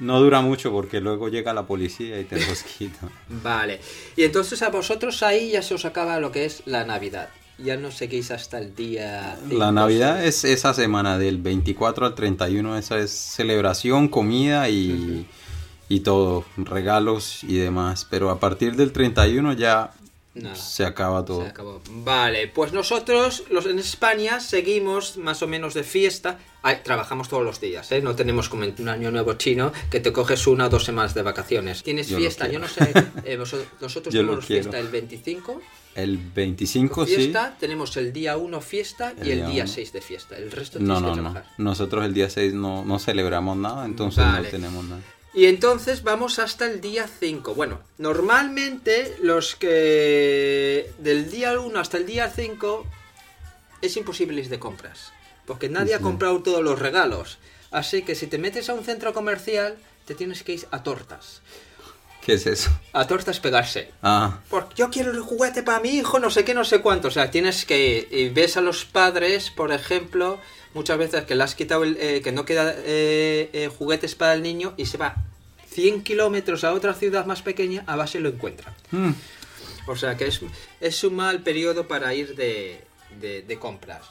no 0.00 0.20
dura 0.20 0.40
mucho 0.40 0.72
porque 0.72 1.00
luego 1.00 1.28
llega 1.28 1.52
la 1.52 1.66
policía 1.66 2.18
y 2.18 2.24
te 2.24 2.36
los 2.48 2.62
quita. 2.62 3.08
Vale. 3.28 3.80
Y 4.16 4.24
entonces 4.24 4.62
a 4.62 4.70
vosotros 4.70 5.22
ahí 5.22 5.52
ya 5.52 5.62
se 5.62 5.74
os 5.74 5.84
acaba 5.84 6.18
lo 6.20 6.32
que 6.32 6.44
es 6.44 6.62
la 6.66 6.84
Navidad. 6.84 7.28
Ya 7.58 7.76
no 7.76 7.90
seguís 7.90 8.30
hasta 8.30 8.58
el 8.58 8.74
día... 8.74 9.38
La 9.50 9.70
Navidad 9.70 10.24
es 10.24 10.44
esa 10.44 10.74
semana 10.74 11.18
del 11.18 11.38
24 11.38 12.06
al 12.06 12.14
31, 12.14 12.76
esa 12.76 12.98
es 12.98 13.10
celebración, 13.12 14.08
comida 14.08 14.68
y, 14.68 15.26
y 15.88 16.00
todo, 16.00 16.44
regalos 16.56 17.44
y 17.44 17.56
demás, 17.56 18.06
pero 18.10 18.30
a 18.30 18.40
partir 18.40 18.74
del 18.74 18.92
31 18.92 19.52
ya 19.52 19.92
Nada. 20.34 20.56
se 20.56 20.84
acaba 20.84 21.24
todo. 21.24 21.42
Se 21.42 21.48
acabó. 21.48 21.80
Vale, 21.90 22.48
pues 22.48 22.72
nosotros 22.72 23.44
los 23.50 23.66
en 23.66 23.78
España 23.78 24.40
seguimos 24.40 25.16
más 25.16 25.42
o 25.42 25.46
menos 25.46 25.74
de 25.74 25.84
fiesta. 25.84 26.38
Ay, 26.62 26.78
trabajamos 26.82 27.28
todos 27.28 27.44
los 27.44 27.60
días, 27.60 27.92
¿eh? 27.92 28.00
No 28.00 28.16
tenemos 28.16 28.48
como 28.48 28.64
en 28.64 28.74
un 28.78 28.88
año 28.88 29.10
nuevo 29.10 29.34
chino 29.34 29.72
que 29.90 30.00
te 30.00 30.12
coges 30.12 30.46
una 30.46 30.66
o 30.66 30.68
dos 30.70 30.84
semanas 30.84 31.14
de 31.14 31.22
vacaciones. 31.22 31.82
Tienes 31.82 32.08
Yo 32.08 32.18
fiesta, 32.18 32.48
yo 32.48 32.58
no 32.58 32.66
sé. 32.68 32.90
eh, 33.24 33.36
vosotros, 33.36 33.68
nosotros 33.80 34.12
Yo 34.14 34.22
tenemos 34.22 34.44
fiesta 34.44 34.78
el 34.78 34.88
25. 34.88 35.60
El 35.94 36.18
25 36.18 37.06
sí. 37.06 37.32
Tenemos 37.60 37.96
el 37.96 38.12
día 38.12 38.36
1 38.36 38.60
fiesta 38.60 39.12
El 39.16 39.28
y 39.28 39.30
el 39.30 39.38
día 39.38 39.48
día 39.48 39.64
uno. 39.64 39.72
6 39.72 39.92
de 39.92 40.00
fiesta. 40.00 40.36
El 40.36 40.50
resto 40.50 40.80
No, 40.80 40.94
tienes 40.96 41.02
no, 41.02 41.14
que 41.14 41.20
no. 41.22 41.30
trabajar. 41.32 41.54
Nosotros 41.58 42.04
el 42.04 42.14
día 42.14 42.28
6 42.28 42.54
no, 42.54 42.84
no 42.84 42.98
celebramos 42.98 43.56
nada, 43.56 43.84
entonces 43.84 44.24
Vale. 44.24 44.42
no 44.42 44.50
tenemos 44.50 44.84
nada. 44.84 45.02
Y 45.34 45.46
entonces 45.46 46.04
vamos 46.04 46.38
hasta 46.38 46.66
el 46.66 46.80
día 46.80 47.08
5. 47.08 47.54
Bueno, 47.54 47.80
normalmente 47.98 49.16
los 49.20 49.56
que 49.56 50.92
del 50.98 51.30
día 51.30 51.58
1 51.58 51.78
hasta 51.78 51.96
el 51.96 52.06
día 52.06 52.30
5 52.30 52.86
es 53.82 53.96
imposible 53.96 54.40
ir 54.40 54.48
de 54.48 54.60
compras. 54.60 55.12
Porque 55.44 55.68
nadie 55.68 55.94
ha 55.94 55.98
comprado 55.98 56.42
todos 56.42 56.62
los 56.62 56.78
regalos. 56.78 57.38
Así 57.70 58.02
que 58.02 58.14
si 58.14 58.28
te 58.28 58.38
metes 58.38 58.68
a 58.70 58.74
un 58.74 58.84
centro 58.84 59.12
comercial, 59.12 59.76
te 60.06 60.14
tienes 60.14 60.42
que 60.44 60.54
ir 60.54 60.68
a 60.70 60.82
tortas. 60.82 61.42
¿Qué 62.24 62.34
es 62.34 62.46
eso? 62.46 62.70
A 62.94 63.06
tortas 63.06 63.40
pegarse. 63.40 63.90
Ah, 64.02 64.40
Porque 64.48 64.76
yo 64.76 64.88
quiero 64.88 65.10
el 65.10 65.20
juguete 65.20 65.62
para 65.62 65.80
mi 65.80 65.90
hijo, 65.90 66.18
no 66.18 66.30
sé 66.30 66.44
qué, 66.44 66.54
no 66.54 66.64
sé 66.64 66.80
cuánto. 66.80 67.08
O 67.08 67.10
sea, 67.10 67.30
tienes 67.30 67.66
que. 67.66 68.08
Y 68.10 68.30
ves 68.30 68.56
a 68.56 68.62
los 68.62 68.86
padres, 68.86 69.50
por 69.50 69.72
ejemplo, 69.72 70.38
muchas 70.74 70.98
veces 70.98 71.24
que 71.24 71.34
le 71.34 71.42
has 71.44 71.54
quitado 71.54 71.84
el. 71.84 71.96
eh, 71.98 72.20
que 72.22 72.32
no 72.32 72.44
queda 72.44 72.74
eh, 72.76 73.48
eh, 73.52 73.68
juguetes 73.78 74.14
para 74.14 74.34
el 74.34 74.42
niño 74.42 74.74
y 74.76 74.86
se 74.86 74.98
va 74.98 75.16
100 75.70 76.02
kilómetros 76.02 76.62
a 76.64 76.72
otra 76.72 76.94
ciudad 76.94 77.26
más 77.26 77.42
pequeña, 77.42 77.82
a 77.86 77.96
base 77.96 78.20
lo 78.20 78.28
encuentra. 78.28 78.74
mm, 78.90 79.10
O 79.88 79.96
sea 79.96 80.16
que 80.16 80.26
es, 80.26 80.40
es 80.80 81.02
un 81.04 81.14
mal 81.16 81.40
periodo 81.42 81.88
para 81.88 82.14
ir 82.14 82.36
de, 82.36 82.80
de- 83.20 83.42
de 83.42 83.58
compras. 83.58 84.02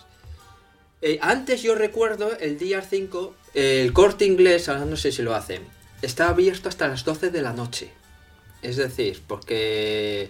Eh, 1.02 1.20
antes 1.22 1.62
yo 1.62 1.76
recuerdo 1.76 2.38
el 2.40 2.58
día 2.58 2.82
5, 2.82 3.36
eh, 3.54 3.82
el 3.84 3.92
corte 3.94 4.26
inglés, 4.26 4.70
ahora 4.70 4.86
no 4.86 4.96
sé 4.98 5.12
si 5.12 5.22
lo 5.22 5.36
hacen, 5.36 5.62
estaba 6.02 6.30
abierto 6.32 6.70
hasta 6.70 6.88
las 6.88 7.04
12 7.04 7.30
de 7.30 7.42
la 7.42 7.52
noche. 7.54 7.90
Es 8.62 8.78
decir, 8.78 9.22
porque 9.28 10.30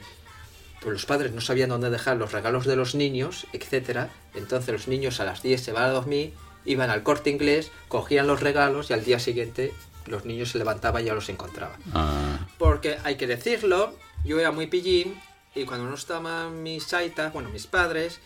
pues 0.83 0.93
los 0.93 1.05
padres 1.05 1.31
no 1.31 1.41
sabían 1.41 1.69
dónde 1.69 1.89
dejar 1.89 2.17
los 2.17 2.33
regalos 2.33 2.65
de 2.65 2.75
los 2.75 2.93
niños, 2.93 3.47
etcétera. 3.53 4.09
Entonces 4.35 4.73
los 4.73 4.87
niños 4.87 5.19
a 5.19 5.25
las 5.25 5.41
10 5.41 5.63
se 5.63 5.71
van 5.71 5.85
a 5.85 5.89
dormir, 5.89 6.33
iban 6.65 6.89
al 6.89 7.03
corte 7.03 7.29
inglés, 7.29 7.71
cogían 7.87 8.27
los 8.27 8.41
regalos 8.41 8.89
y 8.89 8.93
al 8.93 9.05
día 9.05 9.19
siguiente 9.19 9.73
los 10.05 10.25
niños 10.25 10.51
se 10.51 10.57
levantaban 10.57 11.01
y 11.01 11.05
ya 11.05 11.13
los 11.13 11.29
encontraban. 11.29 11.79
Ah, 11.93 12.47
Porque 12.57 12.97
hay 13.03 13.15
que 13.15 13.27
decirlo, 13.27 13.95
yo 14.25 14.39
era 14.39 14.51
muy 14.51 14.67
pillín 14.67 15.19
y 15.55 15.63
cuando 15.65 15.87
no 15.87 15.95
estaban 15.95 16.61
mis 16.63 16.83
saitas, 16.83 17.31
bueno, 17.31 17.49
mis 17.49 17.67
padres, 17.67 18.19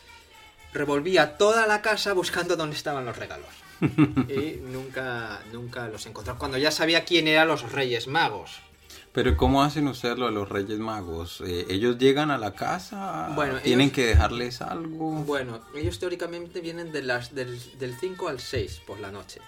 revolvía 0.74 1.38
toda 1.38 1.68
la 1.68 1.82
casa 1.82 2.14
buscando 2.14 2.56
dónde 2.56 2.76
estaban 2.76 3.06
los 3.06 3.18
regalos. 3.18 3.50
y 3.82 4.60
nunca, 4.64 5.40
nunca 5.54 5.88
los 5.88 6.08
encontraba. 6.08 6.40
Cuando 6.40 6.58
ya 6.58 6.72
sabía 6.72 7.06
quién 7.06 7.28
eran 7.28 7.48
los 7.48 7.72
Reyes 7.72 8.08
Magos. 8.08 8.60
Pero 9.18 9.36
¿cómo 9.36 9.64
hacen 9.64 9.88
ustedes 9.88 10.16
lo 10.20 10.28
de 10.28 10.32
los 10.32 10.48
Reyes 10.48 10.78
Magos? 10.78 11.42
Eh, 11.42 11.66
¿Ellos 11.72 11.98
llegan 11.98 12.30
a 12.30 12.38
la 12.38 12.54
casa? 12.54 13.32
Bueno, 13.34 13.58
¿Tienen 13.62 13.86
ellos- 13.88 13.96
que 13.96 14.06
dejarles 14.06 14.62
algo? 14.62 15.10
Bueno, 15.24 15.60
ellos 15.76 15.98
teóricamente 15.98 16.62
vienen 16.62 16.92
de 16.92 17.02
las, 17.02 17.34
del, 17.34 17.60
del 17.80 17.96
5 18.00 18.28
al 18.28 18.40
6 18.40 18.82
por 18.86 19.00
la 19.00 19.10
noche. 19.12 19.42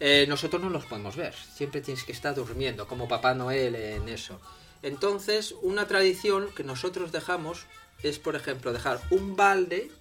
Eh, 0.00 0.26
nosotros 0.28 0.60
no 0.60 0.68
los 0.68 0.84
podemos 0.86 1.14
ver, 1.14 1.32
siempre 1.32 1.80
tienes 1.80 2.02
que 2.02 2.10
estar 2.10 2.34
durmiendo, 2.34 2.88
como 2.88 3.06
Papá 3.06 3.34
Noel 3.34 3.76
en 3.76 4.08
eso. 4.08 4.40
Entonces, 4.82 5.54
una 5.62 5.86
tradición 5.86 6.48
que 6.56 6.64
nosotros 6.64 7.12
dejamos 7.12 7.66
es, 8.02 8.18
por 8.18 8.34
ejemplo, 8.34 8.72
dejar 8.72 9.00
un 9.10 9.36
balde 9.36 9.92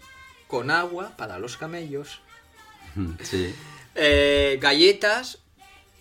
con 0.47 0.71
agua 0.71 1.13
para 1.17 1.37
los 1.37 1.55
camellos, 1.55 2.19
Sí. 3.21 3.53
eh, 3.93 4.57
galletas, 4.59 5.37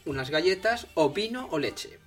unas 0.07 0.31
galletas, 0.31 0.87
o 0.95 1.11
vino 1.11 1.47
o 1.51 1.59
leche. 1.59 1.99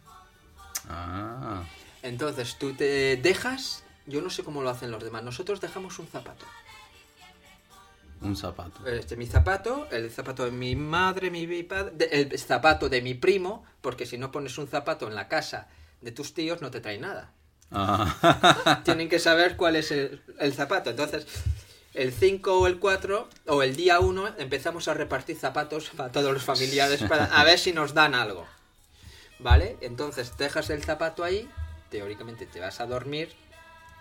Ah, 0.89 1.63
Entonces, 2.01 2.57
tú 2.59 2.73
te 2.73 3.17
dejas, 3.17 3.83
yo 4.05 4.21
no 4.21 4.29
sé 4.29 4.43
cómo 4.43 4.61
lo 4.61 4.69
hacen 4.69 4.91
los 4.91 5.03
demás, 5.03 5.23
nosotros 5.23 5.61
dejamos 5.61 5.99
un 5.99 6.07
zapato. 6.07 6.45
un 8.21 8.35
zapato. 8.37 8.85
Este, 8.87 9.15
mi 9.17 9.25
zapato, 9.25 9.87
el 9.91 10.09
zapato 10.09 10.45
de 10.45 10.51
mi 10.51 10.75
madre, 10.75 11.29
mi 11.29 11.63
padre, 11.63 11.93
el 12.11 12.39
zapato 12.39 12.89
de 12.89 13.01
mi 13.01 13.13
primo, 13.13 13.65
porque 13.81 14.05
si 14.05 14.17
no 14.17 14.31
pones 14.31 14.57
un 14.57 14.67
zapato 14.67 15.07
en 15.07 15.15
la 15.15 15.27
casa 15.27 15.67
de 16.01 16.11
tus 16.11 16.33
tíos 16.33 16.61
no 16.61 16.69
te 16.71 16.81
trae 16.81 16.99
nada. 16.99 17.31
Ah, 17.71 18.81
Tienen 18.85 19.09
que 19.09 19.19
saber 19.19 19.55
cuál 19.57 19.75
es 19.75 19.91
el, 19.91 20.21
el 20.39 20.53
zapato. 20.53 20.89
Entonces, 20.89 21.25
el 21.93 22.11
5 22.13 22.59
o 22.59 22.67
el 22.67 22.79
4 22.79 23.29
o 23.47 23.63
el 23.63 23.75
día 23.75 23.99
1 23.99 24.35
empezamos 24.37 24.87
a 24.87 24.93
repartir 24.93 25.37
zapatos 25.37 25.91
para 25.95 26.11
todos 26.11 26.33
los 26.33 26.43
familiares 26.43 27.03
para 27.03 27.25
a 27.25 27.43
ver 27.43 27.57
si 27.59 27.71
nos 27.71 27.93
dan 27.93 28.15
algo. 28.15 28.45
¿Vale? 29.43 29.77
Entonces 29.81 30.37
dejas 30.37 30.69
el 30.69 30.83
zapato 30.83 31.23
ahí, 31.23 31.49
teóricamente 31.89 32.45
te 32.45 32.59
vas 32.59 32.79
a 32.79 32.85
dormir 32.87 33.33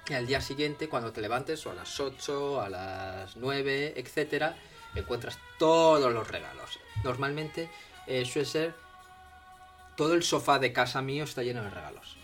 y 0.08 0.14
al 0.14 0.26
día 0.26 0.40
siguiente 0.40 0.88
cuando 0.88 1.12
te 1.12 1.20
levantes 1.20 1.66
o 1.66 1.70
a 1.72 1.74
las 1.74 1.98
8, 2.00 2.60
a 2.60 2.68
las 2.68 3.36
9, 3.36 3.94
etcétera, 3.96 4.56
encuentras 4.94 5.38
todos 5.58 6.12
los 6.12 6.28
regalos. 6.28 6.78
Normalmente 7.02 7.68
eh, 8.06 8.24
suele 8.24 8.46
ser 8.46 8.74
todo 9.96 10.14
el 10.14 10.22
sofá 10.22 10.58
de 10.58 10.72
casa 10.72 11.02
mío 11.02 11.24
está 11.24 11.42
lleno 11.42 11.62
de 11.62 11.70
regalos. 11.70 12.16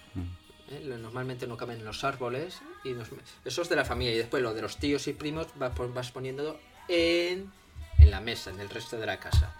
¿eh? 0.70 0.80
Lo- 0.84 0.98
Normalmente 0.98 1.46
no 1.46 1.56
caben 1.56 1.78
en 1.78 1.84
los 1.84 2.04
árboles. 2.04 2.60
Y 2.84 2.90
nos- 2.90 3.08
eso 3.44 3.62
es 3.62 3.68
de 3.68 3.76
la 3.76 3.84
familia. 3.84 4.14
Y 4.14 4.18
después 4.18 4.42
lo 4.42 4.54
de 4.54 4.62
los 4.62 4.76
tíos 4.78 5.06
y 5.08 5.12
primos 5.12 5.46
vas, 5.56 5.72
vas 5.94 6.10
poniendo 6.10 6.58
en, 6.88 7.52
en 7.98 8.10
la 8.10 8.20
mesa, 8.20 8.50
en 8.50 8.60
el 8.60 8.70
resto 8.70 8.96
de 8.98 9.06
la 9.06 9.18
casa. 9.20 9.54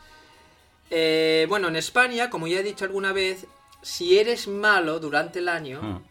Eh, 0.90 1.46
bueno, 1.48 1.68
en 1.68 1.77
España, 1.77 2.31
como 2.31 2.46
ya 2.46 2.61
he 2.61 2.62
dicho 2.62 2.85
alguna 2.85 3.12
vez, 3.12 3.46
si 3.83 4.18
eres 4.18 4.48
malo 4.48 4.98
durante 5.01 5.38
el 5.40 5.48
año, 5.48 5.81
Mm. 5.83 6.03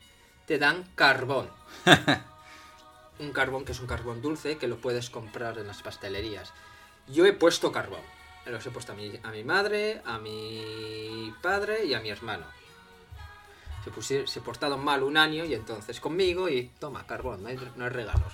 te 0.45 0.57
dan 0.59 0.85
carbón. 0.95 1.49
un 3.19 3.31
carbón 3.31 3.65
que 3.65 3.71
es 3.71 3.79
un 3.79 3.87
carbón 3.87 4.21
dulce 4.21 4.57
que 4.57 4.67
lo 4.67 4.77
puedes 4.77 5.09
comprar 5.09 5.57
en 5.57 5.67
las 5.67 5.81
pastelerías. 5.81 6.53
Yo 7.07 7.25
he 7.25 7.33
puesto 7.33 7.71
carbón. 7.71 8.01
Los 8.45 8.65
he 8.65 8.71
puesto 8.71 8.93
a 8.93 8.95
mi, 8.95 9.11
a 9.23 9.31
mi 9.31 9.43
madre, 9.43 10.01
a 10.05 10.19
mi 10.19 11.33
padre 11.41 11.83
y 11.85 11.93
a 11.93 11.99
mi 11.99 12.09
hermano. 12.09 12.45
Se, 13.83 13.91
pusi- 13.91 14.25
se 14.27 14.39
portaron 14.41 14.81
mal 14.83 15.03
un 15.03 15.17
año 15.17 15.43
y 15.43 15.53
entonces 15.53 15.99
conmigo 15.99 16.47
y 16.47 16.71
toma 16.79 17.05
carbón, 17.07 17.43
no 17.43 17.49
hay, 17.49 17.57
no 17.75 17.83
hay 17.85 17.89
regalos. 17.89 18.33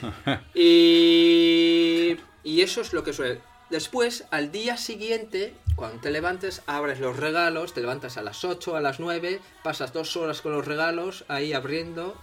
y, 0.54 2.16
y 2.44 2.60
eso 2.62 2.80
es 2.80 2.92
lo 2.92 3.02
que 3.04 3.12
suele. 3.12 3.40
Después, 3.72 4.24
al 4.30 4.52
día 4.52 4.76
siguiente, 4.76 5.54
cuando 5.76 5.98
te 6.02 6.10
levantes, 6.10 6.60
abres 6.66 7.00
los 7.00 7.16
regalos, 7.16 7.72
te 7.72 7.80
levantas 7.80 8.18
a 8.18 8.22
las 8.22 8.44
8, 8.44 8.76
a 8.76 8.82
las 8.82 9.00
9, 9.00 9.40
pasas 9.64 9.94
dos 9.94 10.14
horas 10.14 10.42
con 10.42 10.52
los 10.52 10.66
regalos 10.66 11.24
ahí 11.28 11.54
abriendo. 11.54 12.14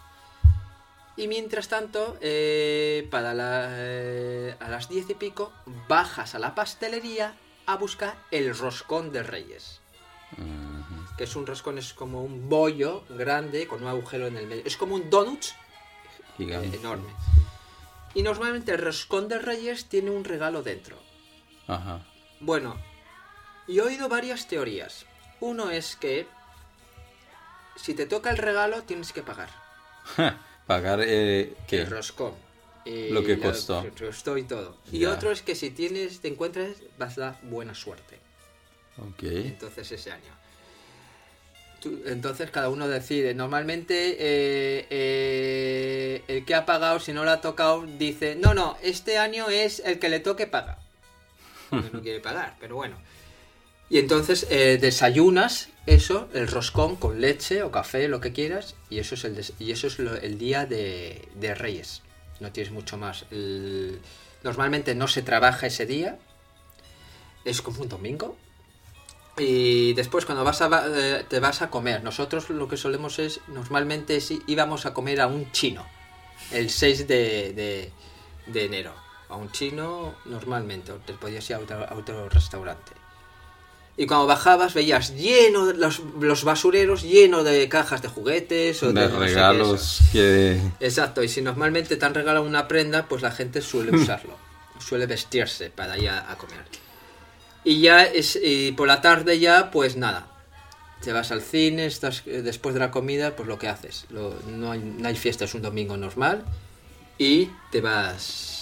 Y 1.18 1.28
mientras 1.28 1.68
tanto, 1.68 2.18
eh, 2.22 3.08
para 3.10 3.34
la- 3.34 3.66
eh, 3.72 4.56
a 4.60 4.70
las 4.70 4.90
10 4.90 5.10
y 5.10 5.16
pico, 5.16 5.52
bajas 5.88 6.36
a 6.36 6.40
la 6.40 6.54
pastelería 6.54 7.34
a 7.66 7.78
buscar 7.78 8.16
el 8.30 8.56
roscón 8.56 9.12
de 9.12 9.24
Reyes 9.24 9.82
que 11.18 11.24
es 11.26 11.36
un 11.36 11.46
roscón, 11.46 11.78
es 11.80 11.94
como 11.94 12.24
un 12.24 12.48
bollo 12.48 13.04
grande 13.10 13.68
con 13.68 13.82
un 13.82 13.90
agujero 13.90 14.28
en 14.28 14.38
el 14.38 14.48
medio. 14.48 14.64
Es 14.66 14.78
como 14.78 14.96
un 14.96 15.10
donut 15.10 15.44
Gigante. 16.38 16.78
eh, 16.78 16.80
enorme. 16.80 17.10
Y 18.14 18.22
normalmente 18.24 18.72
el 18.72 18.78
roscón 18.78 19.28
de 19.28 19.38
Reyes 19.40 19.88
tiene 19.90 20.12
un 20.12 20.24
regalo 20.24 20.64
dentro. 20.64 20.96
Ajá. 21.70 22.02
Bueno, 22.42 22.78
yo 23.68 23.84
he 23.84 23.88
oído 23.88 24.10
varias 24.10 24.48
teorías. 24.48 25.06
Uno 25.40 25.70
es 25.72 25.96
que 25.96 26.26
si 27.78 27.94
te 27.94 28.06
toca 28.06 28.30
el 28.32 28.38
regalo 28.38 28.82
tienes 28.84 29.14
que 29.14 29.22
pagar 29.24 29.50
Pagar 30.68 31.00
eh, 31.02 31.54
¿qué? 31.68 31.82
el 31.82 31.90
roscón. 31.90 32.34
Y 32.86 33.10
Lo 33.10 33.24
que 33.24 33.40
costó. 33.40 33.84
lo 33.84 33.94
que 33.96 34.06
costó 34.06 34.38
y 34.38 34.44
todo. 34.44 34.76
Y 34.92 35.06
otro 35.06 35.32
es 35.32 35.42
que 35.42 35.54
si 35.56 35.70
tienes, 35.70 36.20
te 36.22 36.28
encuentras, 36.28 36.72
vas 36.98 37.18
a 37.18 37.22
dar 37.22 37.40
buena 37.44 37.76
suerte. 37.76 38.18
Ok. 38.98 39.24
Entonces 39.24 39.92
ese 39.92 40.12
año. 40.12 40.34
Tú- 41.82 42.02
entonces 42.06 42.50
cada 42.52 42.70
uno 42.70 42.88
decide. 42.88 43.34
Normalmente 43.34 44.16
eh, 44.20 44.88
eh, 44.90 46.24
el 46.28 46.46
que 46.46 46.56
ha 46.56 46.66
pagado, 46.66 47.00
si 47.00 47.14
no 47.14 47.24
lo 47.24 47.32
ha 47.32 47.42
tocado, 47.42 47.84
dice, 47.86 48.36
no, 48.36 48.54
no, 48.54 48.78
este 48.82 49.18
año 49.18 49.50
es 49.50 49.80
el 49.86 50.00
que 50.00 50.10
le 50.10 50.20
toque 50.20 50.48
paga. 50.48 50.80
No 51.72 52.02
quiere 52.02 52.20
pagar, 52.20 52.56
pero 52.60 52.76
bueno. 52.76 52.98
Y 53.90 53.98
entonces 53.98 54.46
eh, 54.52 54.78
desayunas 54.80 55.70
eso, 55.88 56.30
el 56.34 56.48
roscón 56.48 56.96
con 56.96 57.22
leche 57.22 57.64
o 57.64 57.72
café, 57.72 58.08
lo 58.08 58.20
que 58.22 58.34
quieras, 58.34 58.76
y 58.90 59.00
eso 59.00 59.16
es 59.16 59.24
el, 59.24 59.44
y 59.60 59.72
eso 59.72 59.88
es 59.88 59.98
el 60.00 60.38
día 60.38 60.66
de, 60.66 61.28
Reyes. 61.56 62.02
No 62.40 62.52
tienes 62.52 62.72
mucho 62.72 62.98
más. 62.98 63.26
Normalmente 64.44 64.94
no 64.96 65.08
se 65.08 65.22
trabaja 65.24 65.68
ese 65.68 65.86
día, 65.86 66.18
es 67.46 67.62
como 67.62 67.82
un 67.82 67.90
domingo. 67.90 68.38
Y 69.38 69.94
después 69.94 70.26
cuando 70.26 70.44
vas 70.44 70.62
a, 70.62 70.70
eh, 70.88 71.26
te 71.28 71.40
vas 71.40 71.62
a 71.62 71.70
comer, 71.70 72.04
nosotros 72.04 72.50
lo 72.50 72.68
que 72.68 72.78
solemos 72.78 73.20
es, 73.20 73.40
normalmente 73.48 74.20
íbamos 74.48 74.86
a 74.86 74.94
comer 74.94 75.22
a 75.22 75.28
un 75.28 75.52
chino, 75.52 75.86
el 76.52 76.70
6 76.70 77.08
de, 77.08 77.54
de- 77.54 77.92
de 78.48 78.66
enero. 78.66 78.94
A 79.30 79.36
un 79.36 79.52
chino 79.52 80.16
normalmente, 80.26 80.92
o 80.92 80.96
te 80.96 81.14
podías 81.14 81.48
ir 81.50 81.56
a 81.56 81.60
otro, 81.60 81.86
a 81.88 81.94
otro 81.96 82.30
restaurante. 82.30 82.92
Y 83.98 84.08
cuando 84.08 84.28
bajabas 84.28 84.74
veías 84.74 85.14
lleno, 85.16 85.66
de 85.66 85.74
los, 85.74 86.00
los 86.20 86.44
basureros 86.46 87.04
lleno 87.04 87.44
de 87.44 87.68
cajas 87.68 88.02
de 88.02 88.08
juguetes 88.08 88.82
o 88.82 88.94
de, 88.94 89.02
De 89.02 89.08
no 89.08 89.14
sé 89.14 89.20
qué 89.20 89.26
regalos 89.26 90.00
que... 90.14 90.62
Exacto, 90.80 91.22
y 91.22 91.28
si 91.28 91.42
normalmente 91.42 91.98
te 91.98 92.06
han 92.06 92.14
regalado 92.14 92.46
una 92.46 92.68
prenda, 92.68 93.08
pues 93.08 93.22
la 93.22 93.32
gente 93.32 93.62
suele 93.62 93.92
usarlo. 93.96 94.38
suele 94.80 95.06
vestirse 95.06 95.70
para 95.70 95.98
ir 95.98 96.10
a, 96.10 96.32
a 96.32 96.38
comer. 96.38 96.64
Y 97.66 97.82
ya 97.82 98.04
es, 98.06 98.40
y 98.42 98.72
por 98.72 98.88
la 98.88 99.02
tarde 99.02 99.38
ya, 99.38 99.70
pues 99.70 99.98
nada. 99.98 100.28
Te 101.04 101.12
vas 101.12 101.32
al 101.32 101.42
cine, 101.42 101.86
estás 101.86 102.24
eh, 102.26 102.42
después 102.42 102.74
de 102.74 102.80
la 102.80 102.92
comida, 102.92 103.36
pues 103.36 103.50
lo 103.50 103.60
que 103.60 103.68
haces. 103.68 104.06
Lo- 104.10 104.34
no, 104.48 104.72
hay, 104.72 104.80
no 104.80 105.08
hay 105.10 105.16
fiesta, 105.18 105.44
es 105.44 105.54
un 105.54 105.62
domingo 105.62 105.98
normal. 105.98 106.46
Y 107.18 107.50
te 107.70 107.82
vas, 107.82 108.59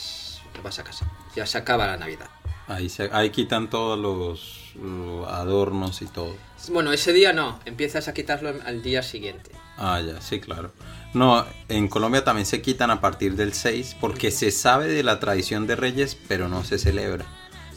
te 0.58 0.62
vas 0.62 0.80
a 0.80 0.84
casa. 0.84 1.10
Ya 1.36 1.46
se 1.46 1.58
acaba 1.58 1.88
la 1.88 1.98
Navidad. 1.98 2.28
Ahí, 2.67 2.89
se, 2.89 3.10
ahí 3.13 3.30
quitan 3.30 3.70
todos 3.70 3.98
los, 3.98 4.74
los 4.76 5.28
adornos 5.28 6.02
y 6.02 6.08
todo. 6.08 6.36
Bueno, 6.70 6.91
ese 6.91 7.13
día 7.13 7.32
no, 7.32 7.60
empiezas 7.65 8.08
a 8.08 8.13
quitarlo 8.13 8.54
al 8.65 8.82
día 8.82 9.04
siguiente. 9.04 9.52
Ah, 9.78 10.02
ya, 10.02 10.20
sí, 10.20 10.39
claro. 10.39 10.72
No, 11.13 11.46
en 11.70 11.88
Colombia 11.88 12.24
también 12.24 12.46
se 12.46 12.62
quitan 12.62 12.91
a 12.91 13.00
partir 13.00 13.36
del 13.36 13.54
6 13.54 13.98
porque 14.02 14.32
se 14.32 14.52
sabe 14.52 14.88
de 14.88 15.04
la 15.04 15.20
tradición 15.20 15.67
de 15.67 15.76
reyes, 15.76 16.17
pero 16.28 16.50
no 16.50 16.63
se 16.63 16.78
celebra. 16.78 17.26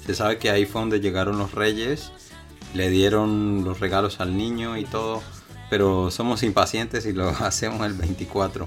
Se 0.05 0.15
sabe 0.15 0.39
que 0.39 0.51
ahí 0.51 0.67
fue 0.67 0.81
donde 0.81 1.01
llegaron 1.01 1.39
los 1.39 1.53
reyes, 1.53 2.11
le 2.75 2.91
dieron 2.91 3.63
los 3.65 3.79
regalos 3.79 4.19
al 4.19 4.37
niño 4.37 4.77
y 4.77 4.85
todo, 4.85 5.23
pero 5.69 6.11
somos 6.11 6.43
impacientes 6.43 7.07
y 7.07 7.13
lo 7.13 7.29
hacemos 7.41 7.87
el 7.87 7.93
24. 7.93 8.67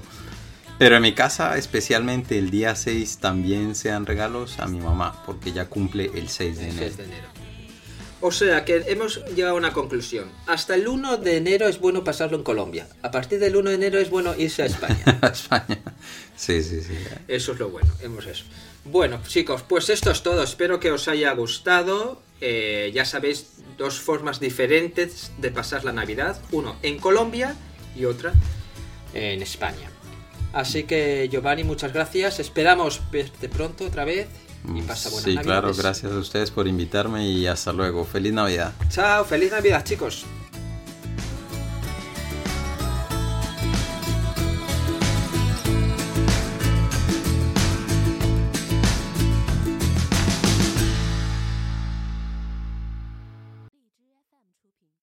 Pero 0.78 0.96
en 0.96 1.02
mi 1.02 1.14
casa, 1.14 1.56
especialmente 1.56 2.38
el 2.38 2.50
día 2.50 2.74
6, 2.74 3.18
también 3.18 3.74
se 3.74 3.90
dan 3.90 4.06
regalos 4.06 4.58
a 4.58 4.66
mi 4.66 4.80
mamá, 4.80 5.22
porque 5.24 5.52
ya 5.52 5.66
cumple 5.66 6.10
el 6.14 6.28
6 6.28 6.58
de 6.58 6.64
El 6.64 6.70
enero. 6.70 6.86
6 6.86 6.96
de 6.96 7.04
enero. 7.04 7.28
O 8.20 8.32
sea 8.32 8.64
que 8.64 8.84
hemos 8.86 9.24
llegado 9.34 9.54
a 9.54 9.58
una 9.58 9.72
conclusión. 9.72 10.30
Hasta 10.46 10.74
el 10.74 10.88
1 10.88 11.18
de 11.18 11.36
enero 11.36 11.68
es 11.68 11.78
bueno 11.78 12.04
pasarlo 12.04 12.36
en 12.38 12.42
Colombia. 12.42 12.88
A 13.02 13.10
partir 13.10 13.38
del 13.38 13.54
1 13.54 13.70
de 13.70 13.76
enero 13.76 13.98
es 13.98 14.08
bueno 14.08 14.34
irse 14.36 14.62
a 14.62 14.66
España. 14.66 15.18
A 15.20 15.28
España. 15.28 15.78
Sí, 16.34 16.62
sí, 16.62 16.80
sí. 16.80 16.94
Eso 17.28 17.52
es 17.52 17.58
lo 17.58 17.68
bueno, 17.68 17.92
hemos 18.02 18.26
eso. 18.26 18.44
Bueno, 18.84 19.20
chicos, 19.26 19.62
pues 19.62 19.90
esto 19.90 20.10
es 20.10 20.22
todo. 20.22 20.42
Espero 20.42 20.80
que 20.80 20.90
os 20.90 21.06
haya 21.08 21.32
gustado 21.34 22.22
eh, 22.40 22.90
ya 22.92 23.06
sabéis, 23.06 23.46
dos 23.78 23.98
formas 23.98 24.38
diferentes 24.38 25.32
de 25.38 25.50
pasar 25.50 25.84
la 25.84 25.92
Navidad. 25.92 26.38
Uno 26.52 26.76
en 26.82 26.98
Colombia 26.98 27.54
y 27.96 28.04
otra 28.04 28.34
en 29.14 29.40
España. 29.40 29.90
Así 30.54 30.84
que 30.84 31.28
Giovanni, 31.30 31.64
muchas 31.64 31.92
gracias. 31.92 32.38
Esperamos 32.40 33.00
verte 33.10 33.48
pronto 33.48 33.84
otra 33.86 34.04
vez 34.04 34.28
y 34.74 34.80
pasa 34.82 35.08
buenas 35.10 35.24
Sí, 35.24 35.34
Navidades. 35.34 35.44
claro, 35.46 35.74
gracias 35.76 36.12
a 36.12 36.16
ustedes 36.18 36.50
por 36.50 36.66
invitarme 36.68 37.28
y 37.28 37.46
hasta 37.46 37.72
luego. 37.72 38.04
Feliz 38.04 38.32
Navidad. 38.32 38.72
Chao, 38.88 39.24
feliz 39.24 39.50
Navidad 39.50 39.84
chicos. 39.84 40.24